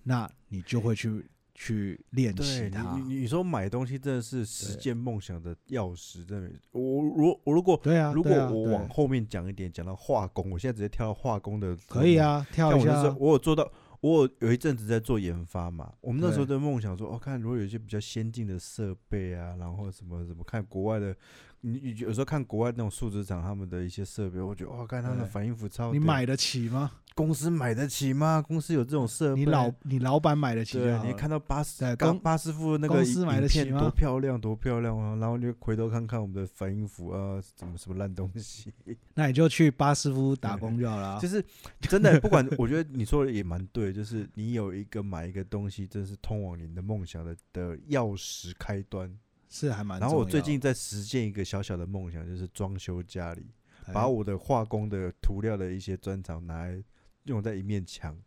[0.04, 1.26] 那你就会去
[1.63, 3.19] 去练习它你。
[3.19, 6.50] 你说买东西真的是实对现梦想的钥匙，真的。
[6.71, 11.78] 我如我如果对啊，如果我往后面讲一点，讲到化工，我现在直接跳到化工的。
[11.88, 12.17] 可以。
[12.17, 15.93] 啊，跳一下我就是，我有做到，我有有一阵子在做研发嘛。
[16.02, 21.15] 我们那时候的梦想说，哦，看如果有一些比较先进的设备啊，然后什么什么，看国外的，
[21.62, 25.91] 你你有时候看国外那种树脂厂他们的一些设备，我觉得哇，看他们的反应幅超。
[25.93, 26.91] 你买得起吗？
[27.13, 28.41] 公司买得起吗？
[28.41, 29.41] 公司有这种设备？
[29.41, 35.15] 你老你老板买得起吗对，你看到巴斯刚巴斯夫那个公司影买得起吗多漂亮，多漂亮啊！
[35.17, 38.71] 然后你就回头看看我们的反应符啊，怎么什么烂东西，
[39.13, 41.19] 那你就去巴斯夫打工就好了啊。
[41.19, 41.43] 就是
[41.82, 49.13] 真的不管，我觉得你说的也蛮对，就是你有一个买一个东西，这是通往你的梦想的的钥匙开端。
[49.51, 49.99] 是还蛮。
[49.99, 53.45] 然后我最近在实现一个小小的梦想，就是装修家里，
[53.85, 56.83] 哎把我的化工的涂料的一些专长拿来
[57.25, 58.17] 用在一面墙。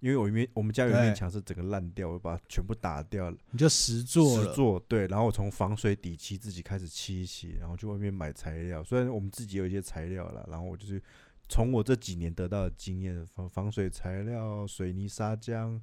[0.00, 3.38] 因为我一面我们家有一面对墙是整个烂掉，我把它全部打掉了。
[3.52, 8.84] 你就实做了，实做对，然后我从防水底漆自己开始漆一漆，然后去外面买材料。
[8.84, 11.02] 虽然我们自己有一些材料了，然后我就是
[11.48, 15.80] 从我这几年得到的经验，防防水材料、水泥砂浆，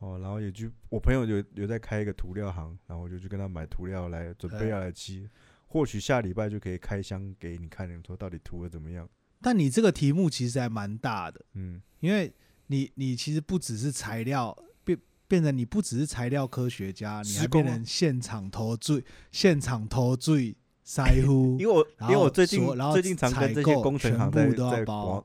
[0.00, 5.28] 哦，然后也去，我朋友有有在开一个涂料行，然后我就去跟他买涂料来准备对要来漆，
[5.66, 9.08] 或许下礼拜就可以开箱给你看，你说到底涂的怎么样？
[9.42, 12.32] 但你这个题目其实还蛮大的，嗯，因为
[12.66, 25.24] 你你其实不只是材料变变成你不只是材料科学家，你还变成现场投罪、现场投罪、腮乎因为我因为我最近最近常跟这些工程行在都在包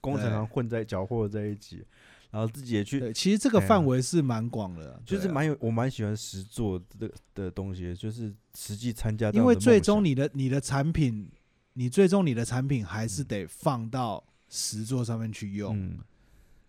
[0.00, 1.84] 工程对行混在搅和在一起，
[2.30, 9.54] 然后自己也去对，其实这个范围是蛮广的就是蛮有，我蛮喜欢实做的的东西，就是实际参加因为。
[9.56, 11.28] 最终你的你的产品，
[11.72, 15.76] 你最终你的产品还是嗯得放到实作上面去用。
[15.78, 15.98] 嗯，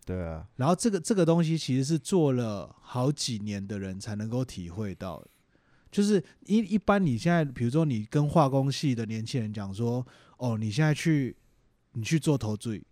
[0.04, 5.22] 对啊，然后这个这个东西其实是做了好几年的人才能够体会到，
[5.90, 10.04] 就是一一般你现在比如说你跟化工系的年轻人讲说，
[10.38, 11.36] 哦，你现在去
[11.92, 12.82] 你去做头坠，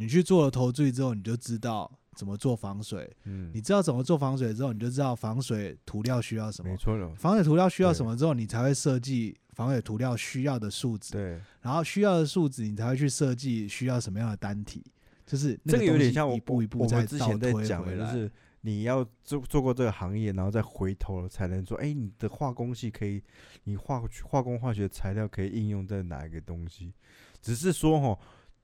[0.00, 14.84] 你去做了投注之后，你就知道怎么做防水，嗯，你知道怎么做防水之后，你就知道防水涂料需要什么没，错了，防水涂料需要什么之后，你才会设计防水涂料需要的数值，对，然后需要的数值，你才会去设计需要什么样的单体，
[15.26, 18.06] 就是那这个有点像我一步一步我们之前在讲的，就。
[18.06, 18.30] 是
[18.62, 23.22] 你要做做过这个行业，然后再回头了才能说，哎，你的化工系可以，
[23.62, 26.92] 你化化工化学材料可以应用在哪一个东西？
[27.40, 28.18] 只是说哈，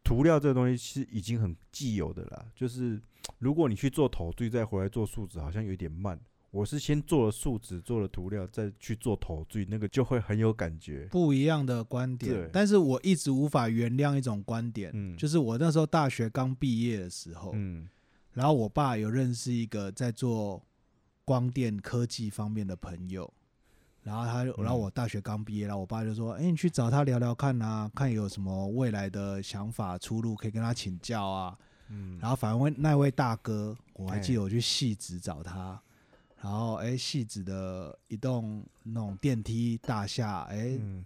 [0.05, 3.01] 涂料这个东西是已经很既有的啦，就是
[3.39, 6.21] 如果你去做头缀再回来做树脂，好像有点慢。
[6.51, 11.09] 我是先做了树脂，做了涂料，再去做头缀，那个就会很有感觉。
[11.11, 17.89] 不一样的观点，但是我一直无法原谅一种观点，嗯就是我那时候大学刚毕业的时候，嗯
[18.35, 20.63] 然后我爸有认识一个在做
[21.25, 23.33] 光电科技方面的朋友，
[24.05, 35.81] 然后他就，然后嗯我大学刚毕业，然后我爸就说：“哎、你去找他聊聊看啊，看有什么未来的想法出路，可以跟他请教啊。”嗯，然后反问那位大哥，我还记哎得我去戏子找他，
[36.41, 41.05] 然后哎，戏子的一栋那种电梯大厦，哎，嗯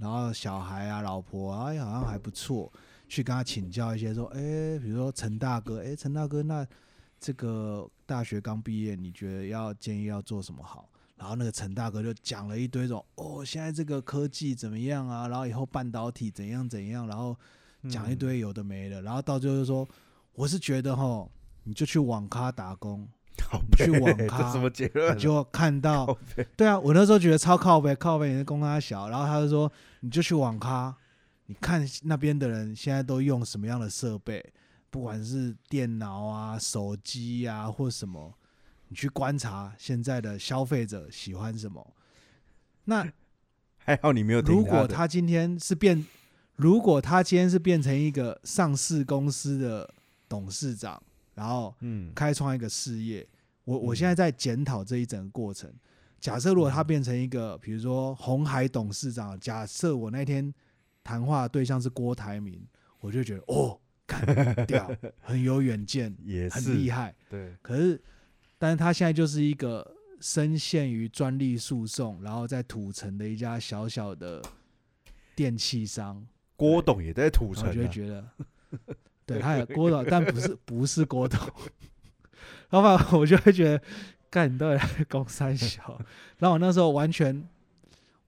[0.00, 2.72] 然后小孩啊、老婆啊，哎，好像还不错，
[3.06, 6.66] 去跟他请教一些说，哎，比如说陈大哥，哎，陈大哥，那
[7.20, 10.88] 这个大学刚毕业，你觉得要建议要做什么好？
[11.24, 15.26] 然后那个陈大哥就讲了一堆种，哦，现在这个科技怎么样啊？
[15.26, 17.34] 然后以后半导体怎样怎样，然后
[17.88, 19.88] 讲一嗯堆有的没的，然后到最后就说，
[20.34, 21.26] 我是觉得哈，
[21.62, 23.08] 你就去网咖打工，
[23.74, 25.16] 去网咖什么结论？
[25.16, 26.14] 你就看到
[26.58, 30.94] 对啊，我那时候觉得超靠背，靠背你是公他小，然后他就说你就去网咖，
[31.46, 34.44] 你看那边的人现在都用什么样的设备，
[34.90, 38.30] 不管是电脑啊、手机啊或什么，
[38.94, 41.84] 你去观察现在的消费者喜欢什么。
[42.84, 43.04] 那
[43.76, 46.06] 还好你没有听如果他今天是变，
[46.54, 49.92] 如果他今天是变成一个上市公司的
[50.28, 51.02] 董事长，
[51.34, 53.26] 然后嗯开创一个事业。
[53.64, 55.68] 我我嗯现在在检讨这一整个过程。
[56.20, 60.54] 假设如果他变成一个，比如说红海董事长，假设我那天
[61.02, 62.64] 谈话的对象是郭台铭，
[63.00, 63.76] 我就觉得哦，
[64.06, 64.88] 干掉，
[65.20, 67.12] 很有远见，也很厉害。
[67.28, 68.00] 对，可是，
[68.64, 69.86] 但是他现在就是一个
[70.20, 74.40] 深陷于专利诉讼，然后在土城的一家小小的
[75.36, 78.26] 电器商，郭董也在土城啊，然后就会觉得，
[79.26, 81.38] 对，他有郭董，但不是不是郭董。
[82.70, 83.82] 老板，我就会觉得，
[84.30, 86.00] 干你到底在攻三小？
[86.40, 87.46] 然后我那时候完全，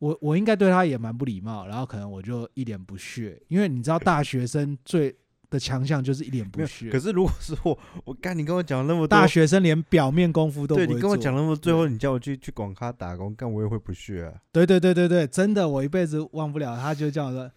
[0.01, 5.17] 我我应该对他也蛮不礼貌，然后可能我就一脸不屑，因为你知道大学生最
[5.51, 6.49] 的强项就是一脸。
[6.49, 14.33] 不屑可，是如果是我， 我干你跟我讲那么多大，学生连表面功夫都不对会对你跟我讲那么多，最后你叫我去去广咖打工，干我也会不屑啊。
[14.53, 16.77] 对对对对对，真的，我一辈子忘不了。
[16.79, 17.51] 他就叫我说：“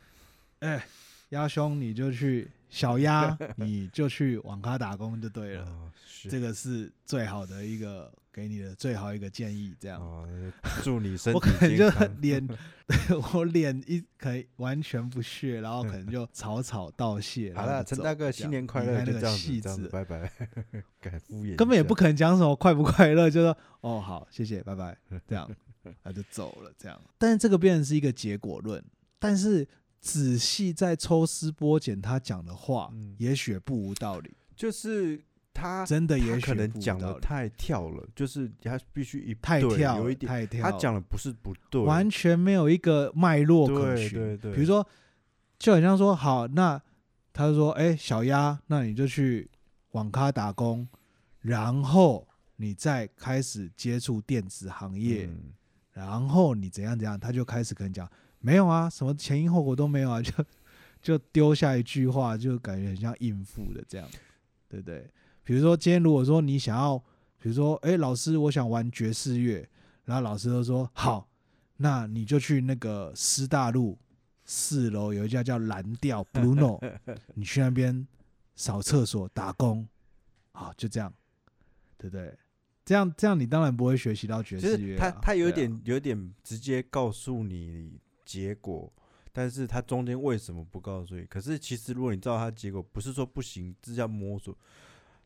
[0.59, 0.83] 哎、
[1.29, 5.91] 鸭兄，你就去小鸭， 你就去网咖打工就对了。
[6.29, 9.73] 这个是最好的一个给你的最好一个建议。
[9.79, 10.27] 这样，哦，
[10.83, 12.09] 祝你身我可能就健康。
[12.21, 12.47] 脸，
[13.33, 17.53] 我脸一可以完全不屑，然后可能就草草道谢。
[17.53, 18.91] 好了，陈大哥，新年快乐！
[18.99, 20.31] 那个就这样子，戏这样子，拜拜。
[20.99, 25.49] 敢敷衍，根本也不可能讲什么快不快乐，就说哦好，谢谢，拜拜，这样
[26.03, 26.71] 他就走了。
[26.77, 28.83] 这样，但是这个变成是一个结果论，
[29.17, 29.65] 但是
[29.99, 33.15] 仔细再抽丝剥茧他讲的话，嗯。
[33.17, 35.21] 也许不无道理，就是
[35.53, 44.11] 他真的也许可能讲的太跳了，就是他必须一太跳，有一点，太跳，他讲的不是不对，完全没有一个脉络可循。
[44.11, 44.87] 对对对，比如说，
[45.57, 46.81] 就很像说，好，那
[47.33, 49.49] 他就说，哎、小鸭，那你就去
[49.91, 50.87] 网咖打工，
[51.41, 52.25] 然后
[52.55, 55.53] 你再开始接触电子行业，嗯。
[55.91, 58.09] 然后你怎样怎样，他就开始跟你讲，
[58.39, 60.31] 没有啊，什么前因后果都没有啊， 就
[61.01, 64.07] 就丢下一句话，就感觉很像应付的这样，
[64.67, 65.09] 对不对？
[65.43, 66.97] 比如说今天如果说你想要
[67.41, 69.67] 比如说，哎、老师，我想玩爵士乐，
[70.05, 71.27] 然后老师就说好，
[71.77, 73.97] 那你就去那个师大路
[74.45, 76.79] 四楼有一家叫蓝调 Bruno，
[77.33, 78.05] 你去那边
[78.55, 79.87] 扫厕所打工，
[80.51, 81.13] 好，就这样，
[81.97, 82.37] 对不对？
[82.83, 84.99] 这样这样，你当然不会学习到爵就是士乐、啊。
[84.99, 87.99] 他他有点有点直接告诉你
[88.29, 88.93] 结果，
[89.31, 91.25] 但是他中间为什么不告诉你？
[91.25, 94.55] 可是其实如果你知道他结果，不是说不行，这叫摸索。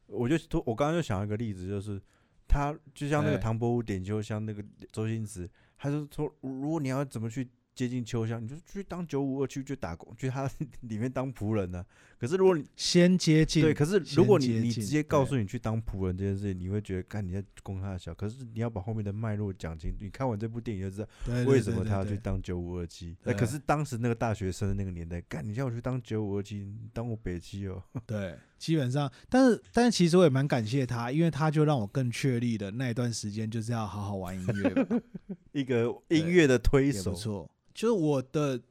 [0.06, 2.01] 我就我刚刚就想到一个例子，就是
[2.47, 10.49] 他就像那个哎唐伯虎点秋香那个周星驰，他就说如果你要怎么去接近秋香，你就去当九五二去去打工，去他
[10.82, 11.84] 里面当仆人呢、
[12.19, 18.13] 可是如果你先接近，对，可是如果你你直接告诉你去当仆人这件事情，你会觉得，干你在攻他的小。
[18.13, 19.97] 可是你要把后面的脉络讲清楚。
[19.99, 21.07] 你看完这部电影就知道
[21.45, 23.17] 为什么他要去当九五二七。
[23.24, 27.84] 那可是当时那个大学生的那个年代，干你叫我去当九五二七，你当我北七哦。
[28.05, 35.01] 对，基本上，但是但是其实我也蛮感谢他，因为他就让我更确立的那一段时间就是要好好玩音乐嘛，
[35.51, 37.12] 一个音乐的推手。
[37.12, 37.51] 不，错。
[37.74, 38.62] 就是我的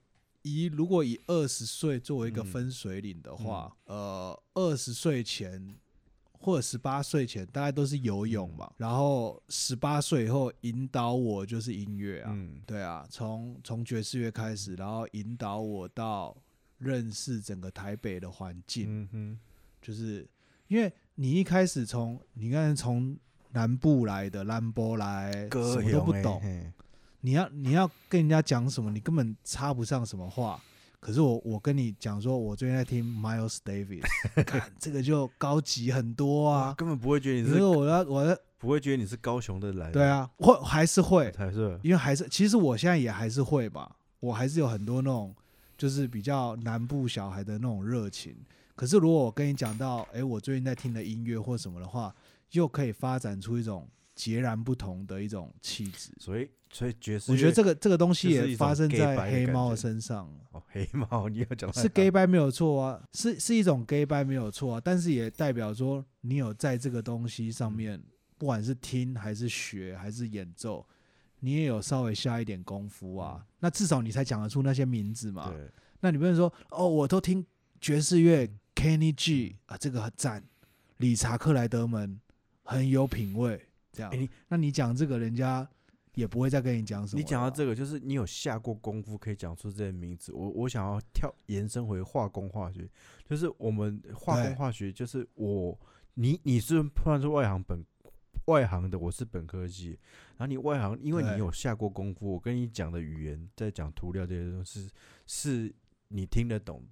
[0.43, 2.47] 以如果以二十岁作为一个嗯。
[2.47, 5.75] 分水岭的话，呃，二十岁前
[6.33, 8.57] 或者十八岁前大概都是游泳嗯。
[8.59, 16.37] 嘛，然后十八岁以后引导我就是音乐啊，嗯，对啊，从从爵士乐开始，然后引导我到
[16.79, 19.39] 认识整个台北的环境，
[19.83, 20.27] 就是
[20.69, 23.15] 因为你一开始从你看从
[23.51, 26.41] 南部来的兰波来，什么都不懂，
[27.21, 30.59] 你要你要跟人家讲什么，你根本插不上什么话。
[31.01, 34.05] 可是我我跟你讲说，我最近在听 Miles Davis，
[34.47, 36.73] 看这个就高级很多啊。
[36.79, 45.35] 根本不会觉得你你是说我要我要不会觉得你是高雄的来的，对啊，会还是会，还是因为还是其实我现在也还是会吧，我还是有很多那种
[45.77, 48.37] 就是比较南部小孩的那种热情。
[48.75, 52.15] 可是如果我跟你讲到，哎、我最近在听的音乐或什么的话，
[52.53, 56.13] 又可以发展出一种截然不同的一种气质。
[56.19, 68.03] 所以所以爵士乐，我觉得这个这个东西也发生在黑猫的身上，哦黑猫，你要讲到是 gay 拜没有错啊，是是一种 gay 拜没有错啊，但是也代表说你有在这个东西上面，
[68.39, 70.87] 不管是听还是学还是演奏，
[71.41, 75.51] 你也有稍微下一点功夫啊，那至少你才讲得出那些名字嘛。
[75.51, 75.71] 对，
[76.01, 77.45] 那你不能说哦，我都听
[77.81, 80.45] 爵士乐 Kenny G 啊，这个很赞，
[80.99, 82.21] 理查克莱德门
[82.65, 84.13] 很有品味，这样
[84.49, 85.69] 那你讲这个，人家
[86.15, 87.21] 也不会再跟你讲什么。
[87.21, 90.33] 你讲到这个，就是你有下过功夫，可以讲出这些名字。
[90.33, 92.89] 我我想要跳延伸回化工化学，
[93.25, 95.79] 就是我们化工化学，就是我
[96.15, 97.85] 你你是算是外行本
[98.47, 99.99] 外行的，我是本科系，
[100.37, 104.91] 然后你外行，因为你有下过功夫，我跟你讲的语言在讲涂料这些东西是
[105.27, 105.75] 是
[106.09, 106.83] 你听得懂。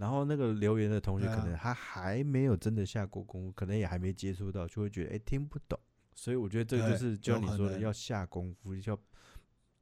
[0.00, 5.78] 然后那个留言的同学可能他还没有真的下过功夫，可能也还没接触到，就会觉得哎、听不懂。
[6.14, 8.98] 所以我觉得这个就是就像你说的要下功夫，要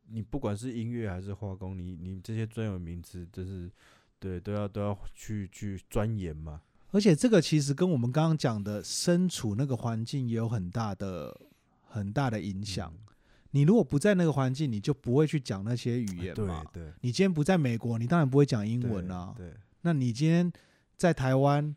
[0.09, 3.71] 你不管是音乐还是化工，你你这些专有名词，就是
[4.19, 6.63] 对都要都要去去钻研嘛。
[6.91, 11.41] 而且这个其实跟我们刚刚讲的身处那个环境也有很大的
[11.83, 12.93] 很大的影响。
[12.93, 13.05] 嗯
[13.51, 16.63] 你如果不在那个环境，你就不会去讲那些语言对嘛。
[16.71, 19.33] 对你今天不在美国，你当然不会讲英文啊。
[19.35, 19.55] 对，
[19.89, 20.53] 那你今天
[20.99, 21.75] 在台湾，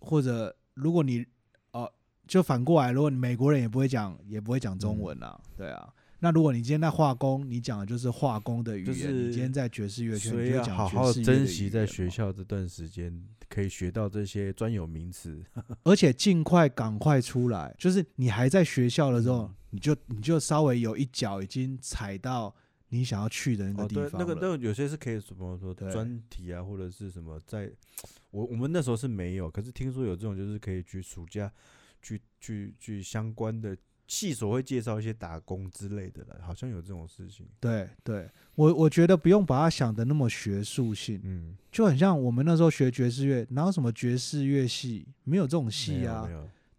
[0.00, 1.22] 或者如果你
[1.72, 1.86] 呃，
[2.26, 5.92] 就反过来，如果你美国人也不会讲，也不会讲中文啊，对啊。
[6.20, 15.44] 那如果你今天在化工，你讲的就是化工的语言；就是你今天在爵士乐圈，所以你就讲要好好珍惜在学校这段时间可以学到这些专有名词。
[15.84, 22.54] 而且尽快赶快出来，就是你还在学校的时候，嗯你就你就稍微有一脚已经踩到
[22.94, 24.10] 你想要去的那个地方了。
[24.20, 27.68] 那个那个有些是可以什么说对专题啊，或者是什么在，
[28.30, 31.50] 我我们那时候是没有，可是听说有这种就是可以去暑假
[32.00, 33.76] 去去去相关的
[34.06, 37.46] 系所会介绍一些打工之类的了，好像有这种事情。
[37.58, 45.08] 对对，我我觉得不用把它想的那么学术性，嗯，就很像我们那时候学爵士乐，哪有什么爵士乐系？
[45.24, 46.28] 没有这种没系啊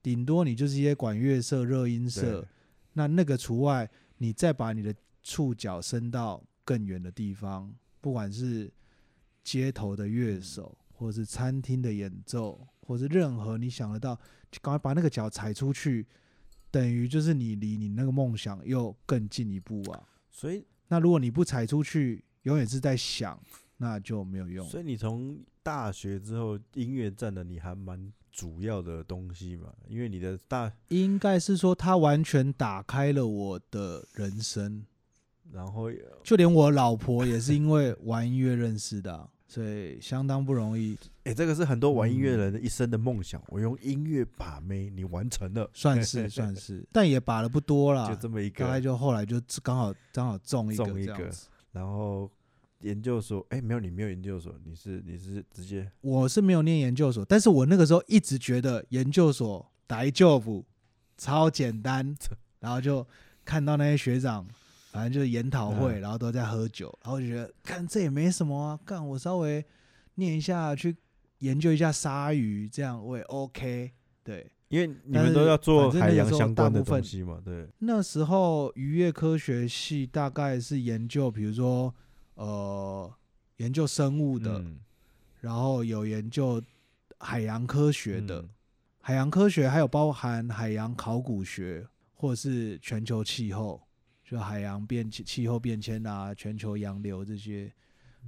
[0.02, 2.48] 顶多你就是一些管乐社、热音社，
[2.94, 3.90] 那那个除外，
[4.20, 4.94] 你再把你的
[5.26, 8.72] 触角伸到更远的地方，不管是
[9.44, 14.16] 街头的乐手，或是餐厅的演奏，或是任何你想得到，
[14.52, 16.06] 就赶快把那个脚踩出去，
[16.70, 20.08] 等于就是你离你那个梦想又更进一步啊。
[20.30, 23.42] 所以那如果你不踩出去，永远是在想，
[23.78, 24.68] 那就没有用。
[24.70, 34.86] 所以你从大学之后，音乐占了你还蛮主要的东西嘛，因为你的大，应该是说，它完全打开了我的人生，
[35.52, 35.90] 然后
[36.24, 43.42] 就连我老婆也是因为玩音乐认识的啊、 所以相当不容易，哎、这个是很多玩音乐嗯人的一生的梦想。
[43.48, 48.82] 我用音乐把妹，你完成了，算是 算是，但也把了不多了，就这么一个大概个。
[48.82, 51.48] 就后来就刚好刚好中一个中一个这样子。
[51.72, 52.30] 然后
[52.82, 60.64] 研究所，哎、没有，你没有研究所，你是你是直接我是没有念研究所，但是我那个时候一直觉得研究所来 job
[61.18, 62.16] 超简单，
[62.60, 63.06] 然后就
[63.46, 64.46] 看到那些学长，
[64.96, 66.02] 反正就是研讨会，嗯。
[66.02, 69.64] 然后都在喝酒，然后就觉得看这也没什么啊，干我稍微
[70.16, 70.96] 念一下，去
[71.40, 73.92] 研究一下鲨鱼，这样我也 OK。
[74.24, 81.94] 对，因为你们都要做海洋反正那个时候相关的大部分东西嘛，对，那时候渔业科学系大概是研究，比如说
[82.36, 83.14] 呃，
[83.58, 84.80] 研究生物的，嗯
[85.42, 86.60] 然后有研究
[87.20, 88.50] 海洋科学的，嗯。
[89.00, 91.86] 海洋科学还有包含海洋考古学，
[92.16, 93.80] 或者是全球气候，
[94.26, 97.72] 就海洋变气气候变迁啊，全球洋流这些。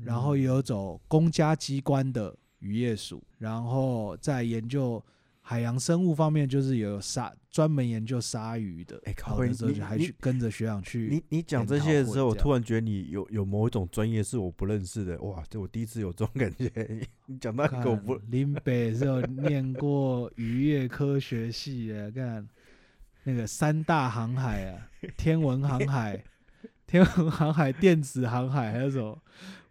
[0.04, 5.04] 然后也有走公家机关的渔业署，然后在研究
[5.42, 9.02] 海洋生物方面，就是有鲨专门研究鲨鱼的。
[9.06, 11.10] 哎靠北然后那时候就还去跟着学长去。
[11.10, 15.44] 你你讲这些的时候，我突然觉得你有有某一种专业是我不认识的，哇！
[15.50, 17.08] 这我第一次有这种感觉。
[17.26, 22.48] 你讲到一个我不，林北是有念过渔业科学系耶，看
[23.28, 26.24] 那个三大航海啊， 天文航海、
[26.88, 29.22] 天文航海、电子航海，还有什么？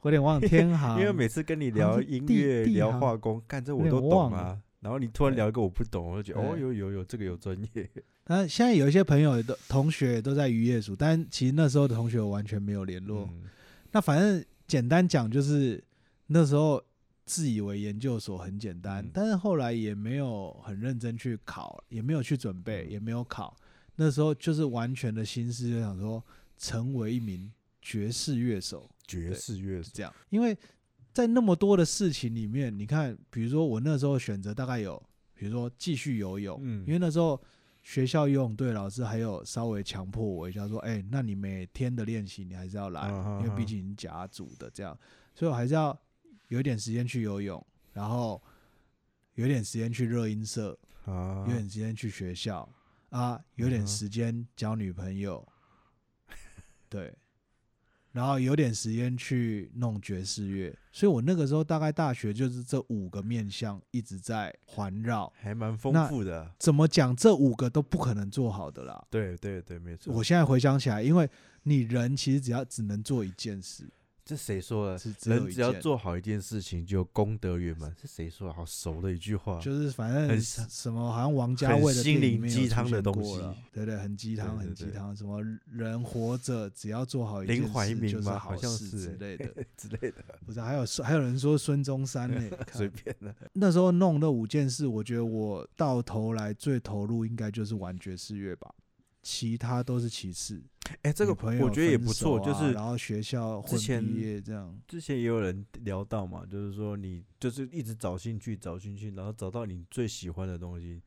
[0.02, 1.00] 我有点忘了天航。
[1.00, 4.58] 因为每次跟你聊音地乐、聊化工，干这我都懂忘了啊。
[4.80, 7.90] 然后你突然聊一个我不懂，我就觉得哦，对有有有，这个有专业。
[8.24, 13.26] 但现在有一些朋友的同学也都在渔业署，但其实那时候的同学我完全没有联络。
[13.32, 13.44] 嗯
[13.92, 15.82] 那反正简单讲就是
[16.26, 16.82] 那时候
[17.26, 19.10] 自以为研究所很简单，嗯。
[19.12, 22.90] 但是后来也没有很认真去考，也没有去准备，嗯。
[22.92, 23.54] 也没有考。
[23.96, 26.22] 那时候就是完全的心思就想说
[26.56, 27.52] 成为一名
[27.82, 30.14] 爵士乐手，爵士乐是这样。
[30.30, 30.56] 因为
[31.12, 35.02] 在那么多的事情里面，你看，比如说我那时候选择大概有，
[35.34, 36.84] 比如说继续游泳，嗯。
[36.86, 37.42] 因为那时候
[37.82, 44.96] 学校游泳队老师还有稍微强迫我一下，说，哎、那你每天的练习你还是要来，啊哈哈因为毕竟你甲组的这样，
[45.34, 45.98] 所以我还是要
[46.48, 48.40] 有一点时间去游泳，然后
[49.34, 52.68] 有点时间去热音社，啊有，点时间去学校
[53.10, 55.46] 啊，有点时间交女朋友，
[56.88, 57.14] 对，
[58.12, 65.32] 然后有点时间去弄爵士乐，所以我那个时候大概大学就是这五个面向一直在环绕。
[65.36, 66.50] 还蛮丰富的。
[66.58, 69.06] 怎么讲，这五个都不可能做好的啦。
[69.10, 70.14] 对对对，没错。
[70.14, 71.28] 我现在回想起来，因为
[71.64, 73.88] 你人其实只要只能做一件事，
[74.26, 75.00] 这谁说的？
[75.26, 77.94] 人只要，做好一件事情，就功德圆满。
[78.02, 78.52] 是谁说的？
[78.52, 79.60] 好熟的一句话。
[79.60, 83.40] 就是反正很什么好像王家很卫的心灵鸡汤的东西
[83.72, 85.14] 对对，很鸡汤，很鸡汤。
[85.14, 89.46] 什么人活着只要做好一件事就是好事之类的。
[89.78, 93.32] 之类的，不是，还有还有人说孙中山 呢、随便的。
[93.52, 98.74] 那时候弄那五件事，我觉得我到头来最投入应该就是玩爵士乐吧，
[99.22, 100.60] 其他都是其次。
[101.02, 104.78] 哎，这个朋友我觉得也不错，手就是啊然后学校混之前毕业这样。
[104.86, 111.00] 之前也有人聊到嘛，就是说你就是一直找兴趣，找兴趣，然后找到你最喜欢的东西，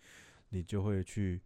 [0.49, 1.41] 你就会去，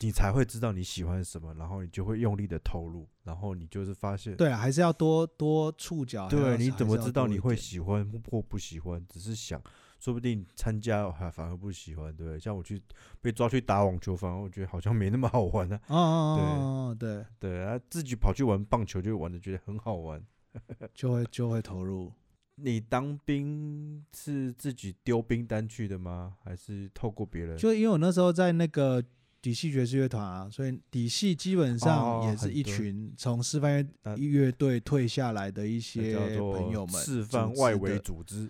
[0.00, 6.28] 你才会知道你喜欢什么，然后你就会用力的投入，然后你就是发现，对啊，还是要多多触角。
[6.28, 9.04] 对，你怎么知道你会喜欢或不喜欢？
[9.08, 9.62] 只是想，
[10.04, 12.38] 说不定参加还反而不喜欢，对不对？
[12.38, 12.78] 像我去
[13.22, 20.22] 被抓去打网球，反而我觉得好像没那么好玩呢、哦哦哦哦，对，对啊，自己跑去玩棒球就玩的觉得很好玩。
[20.92, 22.12] 就会就会投入。
[22.56, 26.34] 你当兵是自己丢兵单去的吗？
[26.44, 27.56] 还是透过别人？
[27.56, 29.02] 就因为我那时候在那个
[29.40, 38.48] 底系爵士乐团啊，所以底系基本上哦也是一群从示范那乐乐队退下来的一些朋友们示范外围的组织，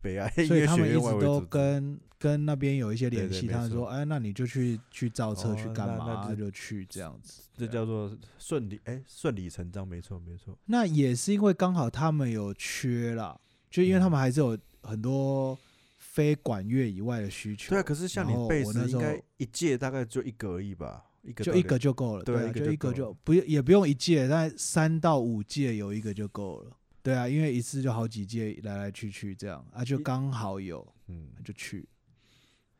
[0.00, 1.40] 北爱所以他们一直都。
[1.40, 7.40] 跟跟那边有一些联系，他们说，哎，那你就去去造车哦去干嘛啊，那那就就去这样子。
[7.56, 10.54] 这叫做顺理哎顺理成章，没错没错。
[10.66, 13.40] 那也是因为刚好他们有缺啦，
[13.70, 15.58] 就因为他嗯们还是有很多
[15.96, 17.70] 非管乐以外的需求。
[17.70, 26.76] 对啊，可是像你贝斯应该一届大概就一个而已吧，一个就一个就够了，对就一个就不也不用一届，但三到五届有一个就够了。
[27.02, 31.88] 对啊，因为一次就好几届来来去去这样啊，就一刚好有嗯就去。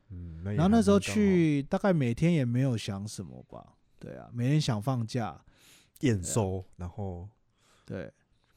[0.09, 3.73] 嗯，然后那时候去，大概每天也没有想什么吧。
[3.99, 5.41] 对啊，每天想放假，
[6.01, 7.27] 验收，然后
[7.85, 8.11] 对。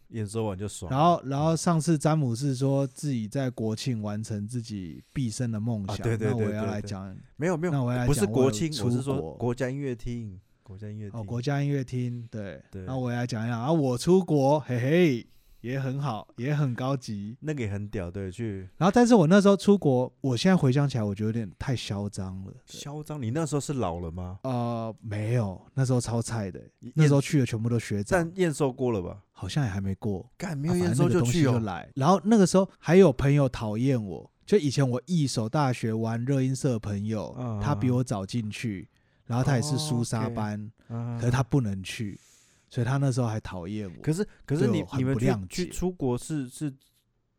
[0.08, 0.88] 验收完就爽。
[0.92, 11.18] 然后，然后上次詹姆士说自己在国庆完成自己毕生的梦想，啊对对那我也要对对对来讲没有没有那我要来有，不是国庆，我是出说国国家音乐厅，国家音乐厅。
[11.18, 15.26] 哦，国家音乐厅，对，对那我也来讲一下啊，我出国，嘿嘿，
[15.64, 17.36] 也很好，也很高级。
[17.40, 22.52] 那个也很屌，对，去然后，但是我那时候出国，我现在回想起来，我觉得有点太嚣张了。
[22.66, 23.20] 对嚣张。
[23.20, 24.38] 你那时候是老了吗？
[24.42, 29.22] 呃，没有，那时候超菜的，验那时候去的全部都学长但，验收过了吧？
[29.32, 30.30] 好像也还没过。
[30.36, 31.52] 干，没有验收正那个东西去哦。
[31.52, 31.88] 就来。
[31.94, 38.86] 然后那个时候还有朋友讨厌我，就以前我一手大学玩热音社的朋友，嗯他比我早进去，
[39.24, 42.20] 然后他也是苏哦沙班，啊可是他不能去，
[42.74, 44.02] 所以他那时候还讨厌我。
[44.02, 45.16] 可是可是你你们
[45.48, 46.74] 去去出国是是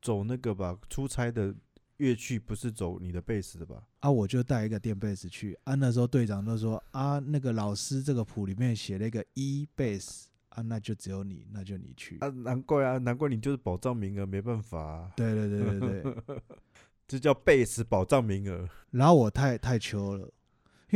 [0.01, 0.77] 走那个吧？
[0.89, 1.53] 出差的
[1.97, 3.83] 乐器不是走你的贝斯的吧？
[3.99, 12.17] 啊，我就带一个电贝斯去，啊，那时候队长就说啊，那个老师这个谱里面写了一个 E 贝斯，啊，那就只有你，那就你去。
[12.19, 16.41] 啊，难怪啊，难怪你就是保障名额，没办法、啊，对对对对对，
[17.05, 18.69] 这叫贝斯保障名额。
[18.91, 20.31] 然后我太太求了，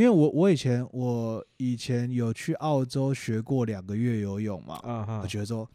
[0.00, 5.68] 因为我我以前我以前有去澳洲学过两个月游泳嘛，啊我觉得说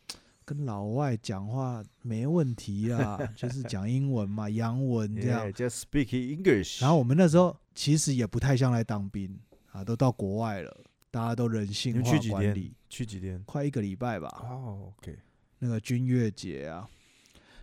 [0.43, 5.45] 跟老外讲话没问题啊， 就是讲英文嘛，洋文这样。
[5.45, 6.81] Yeah, just speak English。
[6.81, 9.37] 然后我们那时候其实也不太像来当兵
[9.71, 10.75] 啊，都到国外了，
[11.11, 13.39] 大家都人性化们去几天管理，去几天？
[13.45, 14.27] 快一个礼拜吧。
[14.41, 15.15] 哦，OK，
[15.59, 16.89] 那个军乐节啊，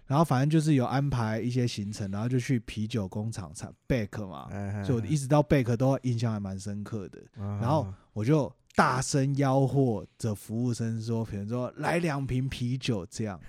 [0.07, 7.23] 然后反正就是有安排一些行程，然后就去啤酒工厂产 Beck 嘛，哎所以我一直到 Back 都印象还蛮深刻的。
[7.35, 13.41] 然然后我就大声吆喝着服务生说，比如说来两瓶啤酒这样，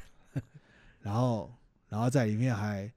[1.01, 1.51] 然后
[1.89, 2.91] 然后在里面还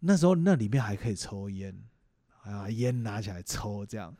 [0.00, 1.76] 那时候那里面还可以抽烟，
[2.42, 4.14] 啊烟拿起来抽这样，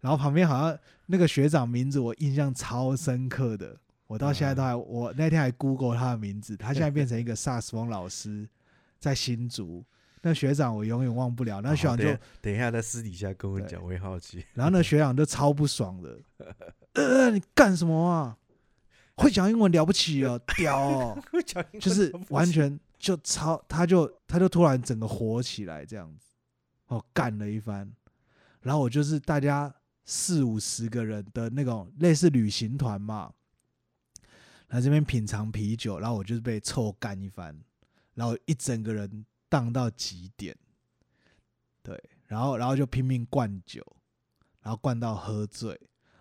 [0.00, 3.78] 然后旁边好像那个学长名字我印象超深刻的，
[4.10, 8.44] 我到现在都还我那天还 Google 他的名字，他现在变成一个萨克斯风老师，
[8.98, 9.84] 在新竹。
[10.20, 14.44] 那学长我永远忘不了，那学长就等一下等一下在私底下跟我对讲，我也好奇。
[14.52, 16.18] 然后那学长就超不爽的，
[16.94, 18.36] 呃，你干什么啊？
[19.14, 21.22] 会讲英文了不起哦，屌哦，
[21.78, 26.26] 就是完全就超，他就他就突然整个火起来这样子，
[26.88, 27.88] 哦，干了一番。
[28.60, 29.72] 然后我就是大家
[30.04, 33.32] 四五十个人的那种类似旅行团嘛，
[34.70, 37.56] 来这边品尝啤酒，然后我就是被臭干一番，
[38.14, 40.56] 然后一整个人荡到极点，
[41.82, 43.84] 对，然后然后就拼命灌酒，
[44.62, 45.78] 然后灌到喝醉，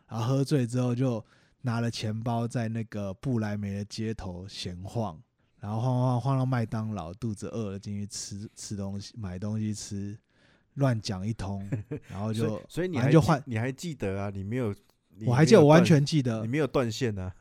[0.08, 1.24] 然后喝醉之后就
[1.62, 5.22] 拿了钱包在那个布莱梅的街头闲晃，
[5.60, 10.18] 然后晃晃晃晃到麦当劳，肚子饿了进去吃吃东西，买东西吃，
[10.74, 11.70] 乱讲一通，
[12.10, 14.32] 然后就所以你还就换你还记得啊？
[14.34, 14.74] 你没有，
[15.28, 17.32] 我还记得我完全记得你，没有断线啊。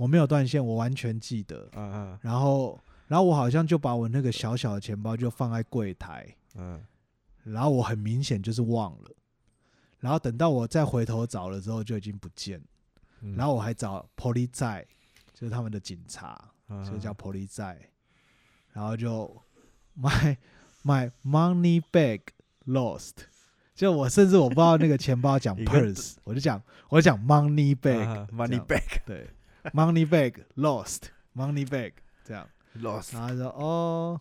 [0.00, 1.68] 我没有断线，我完全记得。
[1.74, 6.82] 嗯嗯然后，然后我好像就把我那个小小的钱包就放在柜台，嗯，
[7.44, 9.10] 然后我很明显就是忘了。
[9.98, 12.64] 然后等到我再回头找了之后，就已经不见了。
[13.20, 13.36] 嗯。
[13.36, 14.86] 然后我还找 police 在，
[15.34, 16.28] 就是他们的警察，
[16.68, 17.78] 啊所以叫 police 在。
[18.72, 19.30] 然后就
[20.00, 20.34] my
[20.82, 22.20] my money bag
[22.66, 23.16] lost，
[23.74, 29.26] 就我甚至我不知道那个钱包讲 purse，我就讲我就讲 money bag money bag，这
[29.72, 30.44] money back 对
[31.34, 31.92] ，money bag bag
[32.24, 32.48] 这样。
[32.80, 34.20] lost 然后他说哦，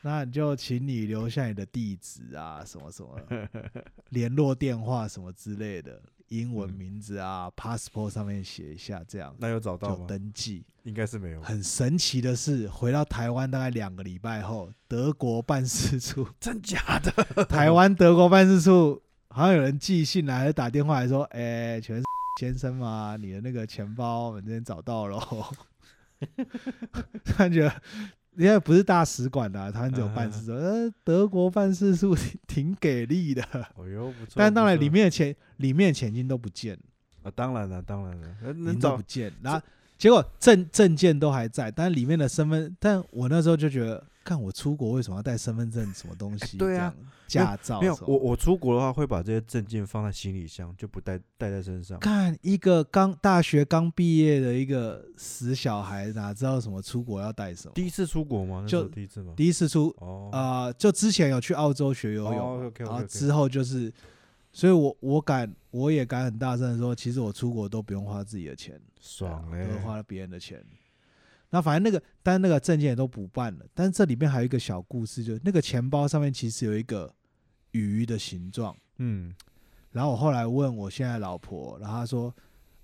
[0.00, 3.18] 那你就请你留下你的地址啊，什么什么
[4.10, 10.06] 联络电话什么之类的，英文嗯名字啊、passport 上面写一下，这样那有找到就吗？
[10.08, 10.64] 登记。
[10.84, 11.40] 应该是没有。
[11.42, 17.44] 很神奇的是，回到台湾大概两个礼拜后，德国办事处， 真假的？
[17.44, 22.04] 台湾德国办事处好像有人寄信来，还是打电话来说，哎、请问是
[22.38, 23.16] 先生嘛？
[23.20, 25.18] 你的那个钱包我们这边找到了。
[27.24, 27.82] 突然觉得，
[28.36, 33.42] 因为不是大使馆的、啊，台湾只有办事处，呃，德国办事处挺挺给力的。
[33.74, 34.12] 哦。
[34.34, 36.80] 但当然，里面的钱，里面的钱金都不见了，
[37.24, 39.32] 啊，当然了，当然了，呃能都找不见。
[39.42, 39.60] 然后
[39.98, 46.56] 结果证证件都还在，但里面的身份，但我那时候就觉得，看我出国为什么要带身份证什么东西？
[46.56, 46.94] 对啊
[47.26, 51.98] 这样，驾照没有我我出国的话会把这些证件放在行李箱，就不带带在身上。
[51.98, 57.72] 看一个刚大学刚毕业的一个死小孩，哪知道什么出国要带什么？
[57.74, 58.60] 第一次出国吗？
[58.62, 59.32] 那就是第一次吗？
[59.36, 63.92] 第一次出，哦，呃，就之前有去澳洲学游泳，然后之后就是，
[64.52, 70.62] 所以我我敢，我也敢很大声的说，其实我出国都不用花自己的钱，爽嘞都花了别人的钱。
[71.54, 77.14] 那反正那个，但那个证件也都补办了，但是这里面还有一个小故事，就是那个钱包上面其实有一个
[77.72, 78.74] 鱼的形状。
[78.96, 79.34] 嗯，
[79.90, 82.34] 然后我后来问我现在老婆，然后她说：“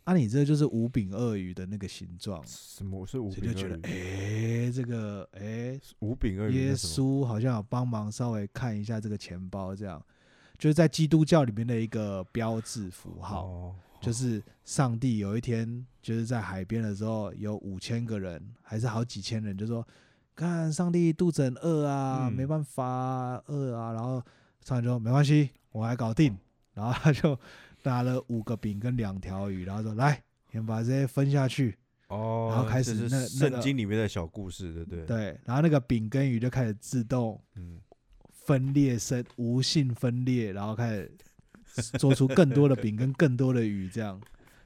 [0.04, 3.88] 啊，你这就是五饼鳄鱼的那个形状。”什么是五柄鳄鱼就觉得？
[3.88, 6.74] 哎、这个，哎、五饼鳄鱼耶？
[6.74, 10.04] 稣好像有帮忙稍微看一下这个钱包这样。
[10.58, 13.46] 就是在基督教里面的一个标志符号。
[13.46, 19.86] 哦，就是上帝有一天就是在海边的时候，有五千个人还是好几千人，就说
[20.34, 22.32] 看上帝肚子很饿啊，嗯。
[22.32, 24.22] 没办法啊饿啊，然后
[24.64, 26.36] 上帝就说没关系，我来搞定，
[26.74, 27.38] 然后他就
[27.82, 30.22] 拿了五个饼跟两条鱼，然后说来，
[30.52, 31.76] 你们把这些分下去，
[32.08, 37.80] 哦，然后开始这是那那个圣经里面的小故事，对不对？，对，然后那个饼跟鱼就开始自动嗯，
[38.30, 41.12] 分裂生无性分裂，然后开始
[41.98, 44.20] 做出更多的饼跟更多的鱼，这样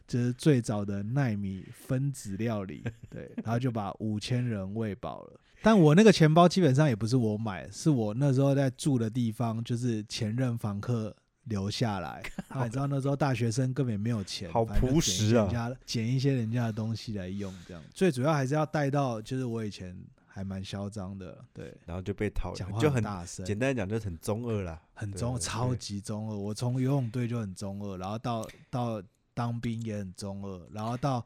[0.07, 2.83] 就是最早的奈米分子料理。
[3.09, 5.41] 对，然后就把五千人喂饱了。
[5.63, 12.21] 但我那个钱包基本上也不是我买，是我那时候在住的地方，就是前任房客留下来。
[12.49, 17.83] 啊，你知道那时候大学生根本没有钱，好朴实啊人家捡一些人家的东西来用，这样。
[17.95, 19.97] 最主要还是要带到，就是我以前
[20.35, 26.37] 还蛮嚣张的，对，然后就被讨讲话就很大声，简单讲，就是很中二啦，很中，超级中二。
[26.37, 29.03] 我从游泳队就很中二，然后到到
[29.35, 31.25] 当兵也很中二，然后到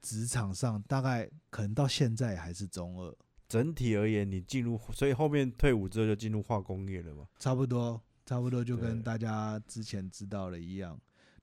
[0.00, 3.12] 职场上大概可能到现在还是中二，
[3.48, 7.26] 整体而言，你进入，所以后面退伍之后就进入化工业了嘛。
[7.40, 10.96] 差不多，差不多就跟大家之前知道的一样。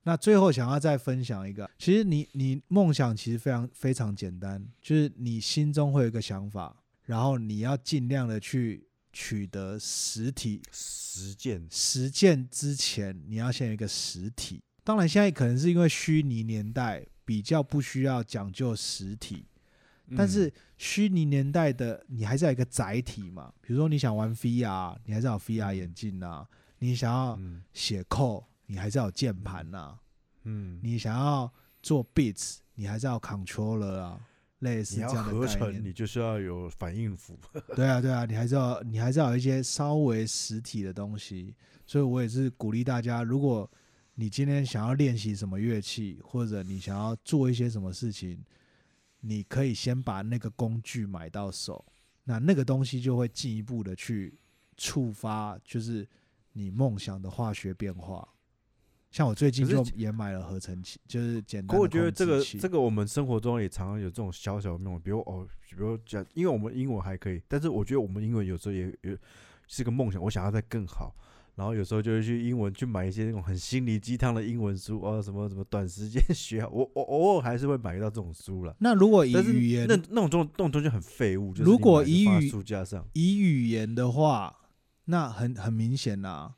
[0.04, 6.81] 那最后想要再分享一个，其实你你梦想其实非常非常简单，就是你心中会有一个想法，
[7.12, 10.62] 然后你要尽量的去取得实体。
[10.70, 14.62] 实践，实践之前，你要先有一个实体。
[14.82, 19.44] 当然，现在可能是因为虚拟年代比较不需要讲究实体，
[20.16, 23.52] 但是嗯虚拟年代的你还是要有一个载体嘛。
[23.60, 26.48] 比如说你想玩 VR，你还是要有 VR 眼镜呐、
[26.78, 27.62] 你想要嗯。
[27.74, 29.98] 写 code，你还是要有键盘呐、
[30.44, 31.52] 嗯，你想要
[31.82, 34.18] 做 beats，你还是要有 controller 啊，
[34.62, 37.38] 类似这样的合成，你就是要有反应符。
[37.76, 41.54] 对啊，对啊，你还是要你还是要有一些稍微实体的东西，
[41.86, 43.70] 所以我也是鼓励大家，如果
[44.14, 48.44] 你今天想要练习什么乐器，或者你想要做一些什么事情，
[49.20, 51.84] 你可以先把那个工具买到手，
[52.24, 54.38] 那那个东西就会进一步的去
[54.76, 56.08] 触发，就是
[56.52, 58.28] 你梦想的化学变化。
[59.12, 69.16] 像我最近就也买了合成器，就是简单的可我觉得这个这个我们生活中也常常有这种小小的梦，比如哦，比如讲，因为我们英文还可以，但是我觉得我们英文有时候也有
[69.68, 71.14] 是个梦想，我想要再更好。
[71.54, 78.74] 然后有时候就会去英文去买一些那种很心灵鸡汤的英文书，哦，什么什么短时间 学好，我我偶尔还是会买到这种书了。
[78.80, 84.56] 那如果以语言那那种东那种东西很废物，就是如果以语书架上，以语言的话，
[85.04, 86.54] 那很很明显啦，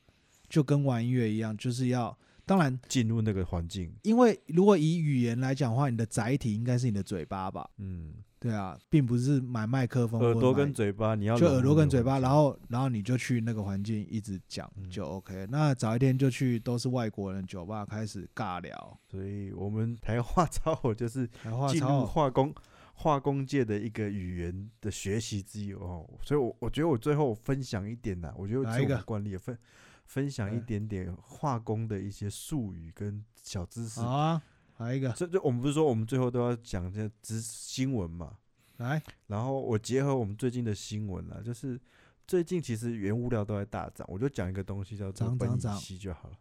[0.48, 2.16] 就跟玩音乐一样，就是要
[2.46, 7.68] 当然，进入那个环境，因为如果以语言来讲的话，你的载体应该是你的嘴巴吧？
[7.78, 14.90] 嗯，对啊，并不是买麦克风耳朵跟嘴巴，你要就耳朵跟嘴巴，然后然后你就去那个环境一直讲嗯。
[14.90, 15.46] 就 OK。
[15.50, 21.26] 那早一天就去都是外国人的酒吧开始尬聊，所以我们台话超火就是
[21.70, 22.54] 进入超化工
[22.92, 29.02] 化工界的一个语言的学习之一哦，所以我我觉得我最后分享一点呐，我觉得来一个？
[29.04, 29.58] 惯例分
[30.04, 34.08] 分享一嗯点点化工的一些术语跟小知识好。
[34.08, 34.42] 啊，
[34.78, 38.38] 来一个这这我们不是说我们最后都要讲这知新闻嘛？
[38.78, 41.80] 来，然后我结合我们最近的新闻啊，就是
[42.26, 46.38] 最近其实原物料都在大涨，我就讲一个东西叫做苯乙烯就好了。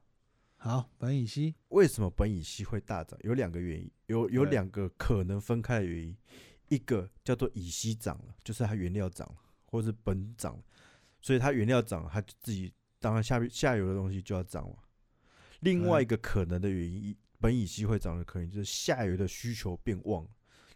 [0.57, 3.19] 好，苯乙烯，为什么苯乙烯会大涨？
[3.21, 6.15] 有两个原因，有有两个可能分开的原因。
[6.69, 9.35] 一个叫做乙烯涨了，就是它原料涨了，
[9.65, 10.63] 或者是苯涨了，
[11.21, 12.73] 所以它原料涨了，它自己
[13.03, 14.77] 当然下面下游的东西就要涨嘛。
[15.59, 20.25] 另外一个可能的原因，苯乙烯会涨的可能就是下游的需求变旺，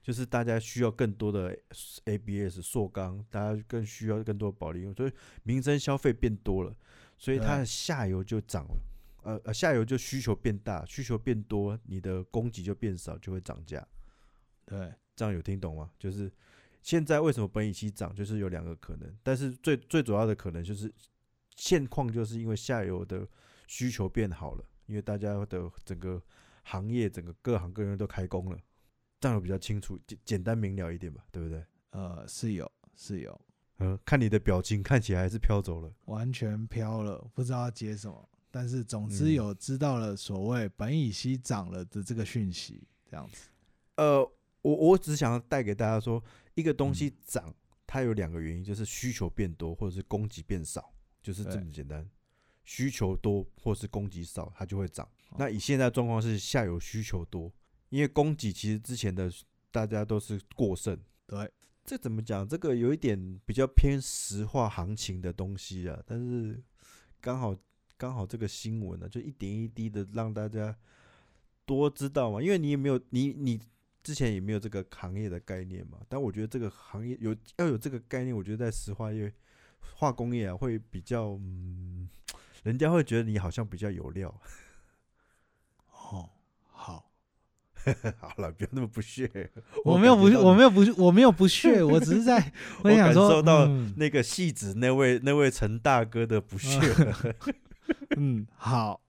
[0.01, 1.57] 就是大家需要更多的
[2.03, 5.11] ABS 塑钢，大家更需要更多的保利用，所以
[5.43, 6.75] 民生消费变多了，
[7.17, 8.77] 所以它的下游就涨了。
[9.23, 13.85] 呃呃，下游就需求变大，需求变多，你的供给就变少，就会涨价。
[14.65, 15.89] 对，这样有听懂吗？
[15.97, 16.29] 就是
[16.81, 20.93] 现在为什么苯乙烯涨，就是有两个可能，但是最最主要的可能就是
[21.57, 23.27] 现况，就是因为下游的
[23.67, 26.23] 需求变好了，因为大家的整个
[26.63, 28.57] 行业、整个各行各业都开工了，
[29.19, 31.61] 这样有比较清楚、简简单明了一点吧，对不对？
[31.89, 33.41] 呃，是有是有，
[33.77, 35.91] 呃，看你的表情，看起来还是飘走了。
[36.05, 38.29] 完全飘了，不知道要接什么。
[38.49, 43.49] 但是总之嗯有知道了所谓苯乙烯涨了的这个讯息，这样子。
[43.95, 44.19] 呃，
[44.61, 46.23] 我我只想要带给大家说，
[46.55, 47.53] 一个东嗯西涨，
[47.85, 50.93] 它有两个原因，就是需求变多或者是供给变少，
[51.27, 52.09] 就是这么简单。
[52.63, 55.05] 需求多或是供给少，它就会涨。
[55.29, 57.51] 哦那以现在状况是下游需求多，
[57.89, 59.29] 因为供给其实之前的
[59.71, 60.97] 大家都是过剩。
[61.25, 61.51] 对，
[61.83, 62.47] 这怎么讲？
[62.47, 66.63] 这个有一点比较偏石化行情的东西啊，但是
[67.19, 67.53] 刚好
[67.97, 70.73] 刚好这个新闻呢，就一点一滴的让大家
[71.65, 73.59] 多知道嘛，因为你也没有你你
[74.01, 75.99] 之前也没有这个行业的概念嘛。
[76.07, 79.33] 但我觉得这个行业有要有这个概念，我觉得在石化业、
[79.95, 82.07] 化工业啊会比较嗯，
[82.63, 84.29] 人家会觉得你好像比较有料。
[85.91, 86.29] 哦，
[86.69, 87.09] 好，
[88.19, 89.51] 好了，不要那么不屑。
[89.83, 92.51] 我没有不，我没有不，我没有不屑， 我只是在，
[92.83, 96.79] 我想说，感受到嗯那个戏子那位那位陈大哥的不屑。
[98.17, 99.01] 嗯， 好，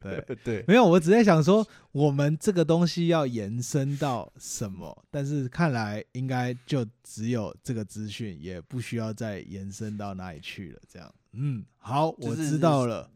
[0.00, 5.04] 对， 对，没有，我只在想说，我们这个东西要延伸到什么？
[5.10, 10.80] 但是看来应该就只有这个资讯，也不需要再延伸到哪里去了。
[10.88, 13.10] 这样，嗯，好，我就是知道了。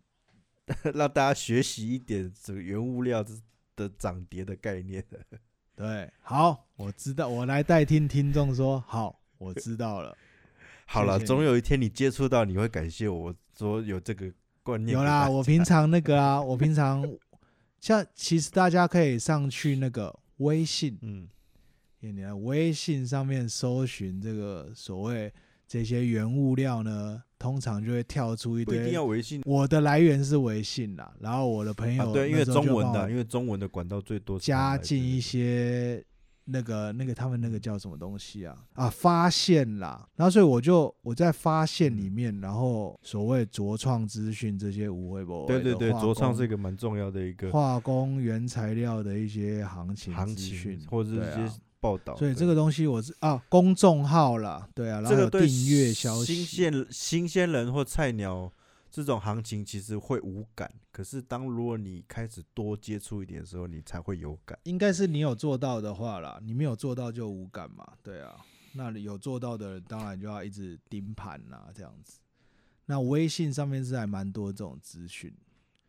[0.95, 3.33] 让大家学习一点这个原物料的
[3.77, 5.05] 的涨跌的概念。
[5.77, 10.17] 对，好，我知道，我来代听听众说，好，我知道了。
[10.87, 14.33] 好了，总有一天你接触到，你会感谢我说有这个
[14.65, 14.97] 观念。
[14.99, 17.07] 有啦，我平常那个啊， 我平常
[17.81, 21.29] 像其实大家可以上去那个微信，嗯，
[22.01, 25.33] 你的微信上面搜寻这个所谓
[25.69, 28.95] 这些原物料呢，通常就会跳出一堆一定堆。
[28.95, 36.03] 要微信我的来源是微信啦，然后我的朋友、啊，对，因为中文的，因为中文的管道最多加进一些
[36.47, 52.15] 那个那个他们那个叫什么东西啊啊发现啦，然后所以我就我在发现里面，然后所谓卓创资讯这些无微博对对对，卓创是一个个蛮重要的一个化工原材料的一些行情行情，或者是一些报道。
[52.15, 58.51] 对所以这个东西我是啊公众号啦，对啊，然后订阅消息，新鲜新鲜人或菜鸟
[58.95, 64.57] 这种行情其实会无感，可是当如果你开始多接触一点的时候，你才会有感。
[64.63, 68.37] 应该是你有做到的话啦，你没有做到就无感嘛，对啊。
[68.75, 72.21] 那你有做到的人，当然就要一直盯盘啦，这样子。
[72.87, 75.35] 那微信上面是还蛮多这种资讯，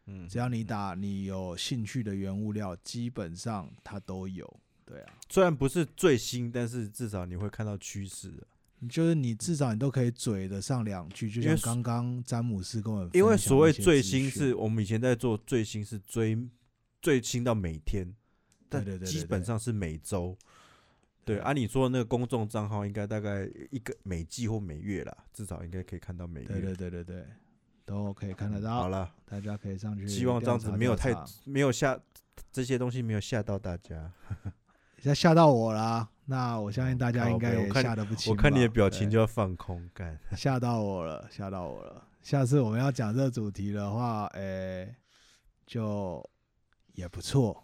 [0.07, 4.51] 嗯，只要你打你有兴趣的原物料，基本上它都有，
[4.83, 5.13] 对啊。
[5.29, 8.47] 虽然不是最新，但是至少你会看到趋势的。
[8.87, 16.37] 就是你至少你都可以嘴的上两句，就像刚刚詹姆斯跟我们因为所谓最新是我们以前在做最新是追
[17.01, 18.07] 最新到每天，
[18.69, 20.37] 但对对对对基本上是每周。
[21.23, 26.47] 对，对按、你说的那个公众账号应该大概一个每季或每月啦，至少应该可以看到每月。
[26.47, 27.25] 对对对对对，
[27.83, 28.75] 都可以看得到。
[28.75, 30.07] 好了，大家可以上去。
[30.07, 31.99] 希望这样子没有太没有吓
[32.51, 34.11] 这些东西没有吓到大家。
[35.01, 36.09] 吓吓到我啦。
[36.25, 38.37] 那我相信大家应该也吓得不轻吧。
[38.37, 40.19] 我看你的表情就要放空，干。
[40.35, 42.03] 吓到我了，吓到我了。
[42.23, 44.95] 下次我们要讲这个主题的话，诶、
[45.67, 46.27] 就
[46.93, 47.63] 也不错。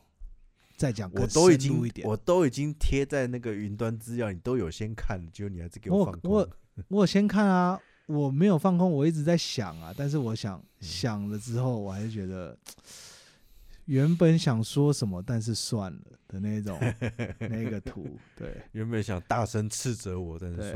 [0.78, 1.91] 再讲我都已经。
[2.03, 6.53] 我都已经贴在那个云端资料，你都有先看，结果你还是给我放我空。
[6.89, 9.93] 我有先看啊，我没有放空，我一直在想啊。
[9.97, 12.57] 但是我想、嗯想了之后，我还是觉得
[13.92, 16.80] 原本想说什么，但是算了的那种
[17.39, 18.56] 那个图，对。
[18.72, 20.74] 原本想大声斥责我，但是算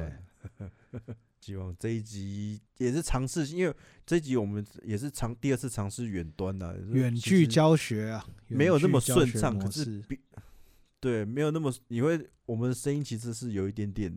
[0.59, 1.15] 了。
[1.39, 3.73] 希望这一集也是尝试，因为
[4.05, 10.19] 这一集我们也是尝第二次尝试远端的、远其实距教学啊，没有那么顺畅，可是比
[10.99, 14.13] 对没有那么，你会我们的声音其实是有一点点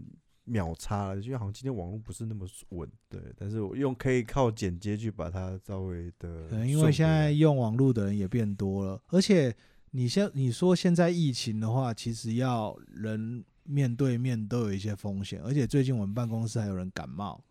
[0.49, 9.55] 秒差的，因为好像今天网络不是那么稳，对，但是我用可以靠剪接去把它稍微的可能因为现在用网络的人也变多了，而且
[9.90, 17.42] 你现你说现在疫情的话，其实要人面对面都有一些风险，而且最近我们办公室还有人感冒，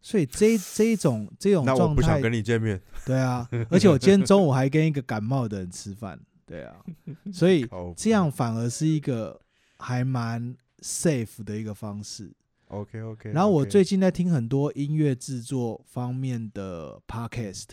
[0.00, 6.76] 所以这这种这种那我状态，不想跟你见面，对啊，而且我今天中午还跟一个感冒的人吃饭，对啊，
[7.32, 7.66] 所以
[7.96, 9.40] 这样反而是一个
[9.78, 12.32] 还蛮 safe 的一个方式。
[12.68, 13.32] OK OK。
[13.32, 17.66] 然后我最近在听很多音乐制作方面的 podcast，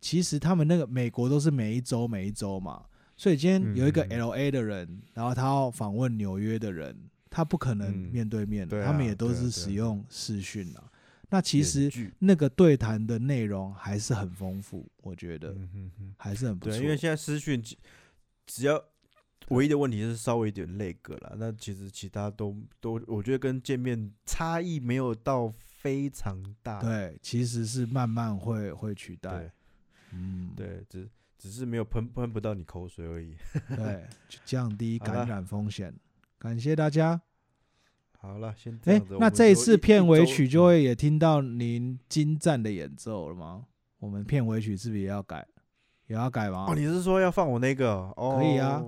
[0.00, 2.84] 其实他们那个美国都是每一周每一周嘛，
[3.16, 6.96] 所以今天有一个嗯嗯 L A 的人，然后他要访问纽约的人，
[7.28, 10.84] 他不可能嗯面对面的，对啊他们也都是使用视讯啊。
[11.32, 15.54] 那其实那个对谈的内容还是很丰富，我觉得。
[16.16, 16.76] 还是很不错。
[16.76, 17.76] 对，因为现在私讯只
[18.46, 18.82] 只要
[19.50, 26.80] 唯一的问题是稍微有点累个了，那其实其他都都我觉得跟见面差异没有到非常大。
[26.80, 29.52] 对，其实是慢慢会会取代，
[30.12, 33.34] 嗯，对，只只是没有喷喷不到你口水而已。
[33.76, 35.94] 对，就 降低感染风险。
[36.38, 37.20] 感谢大家。
[38.18, 43.64] 好了，先哎那这一次片尾曲就会也听到您精湛的演奏了吗？
[43.98, 45.46] 我们片尾曲是不是也要改？
[46.06, 46.66] 也要改吗？
[46.68, 47.90] 哦，你是说要放我那个？
[48.16, 48.82] 哦，可以啊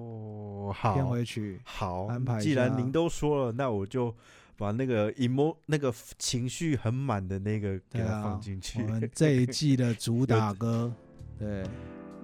[0.69, 4.15] 哦，好，片尾曲好安排既然您都说了，那我就
[4.57, 8.89] 把那个 emo 那个情绪很满的那个给它对啊放进去我。
[8.89, 10.93] 们这一季的主 打歌，
[11.39, 11.65] 对，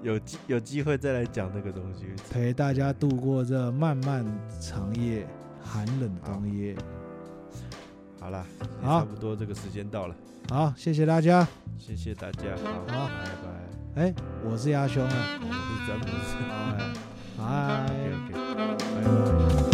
[0.03, 2.05] 有机有机会再来讲那个东西。
[2.31, 4.25] 陪大家度过这漫漫
[4.61, 5.27] 长夜、
[5.63, 6.77] 寒冷冬夜。
[8.21, 8.47] 好了，
[8.83, 10.15] 好差不多这个时间到了，
[10.49, 11.47] 好，谢谢大家。
[11.79, 14.03] 谢谢大家，好，好拜拜。
[14.03, 14.15] 哎，
[14.45, 15.41] 我是鸭兄啊。
[15.41, 17.18] 我是詹姆斯。
[17.39, 18.13] Bye.
[18.27, 19.05] Okay, okay.
[19.05, 19.68] Bye.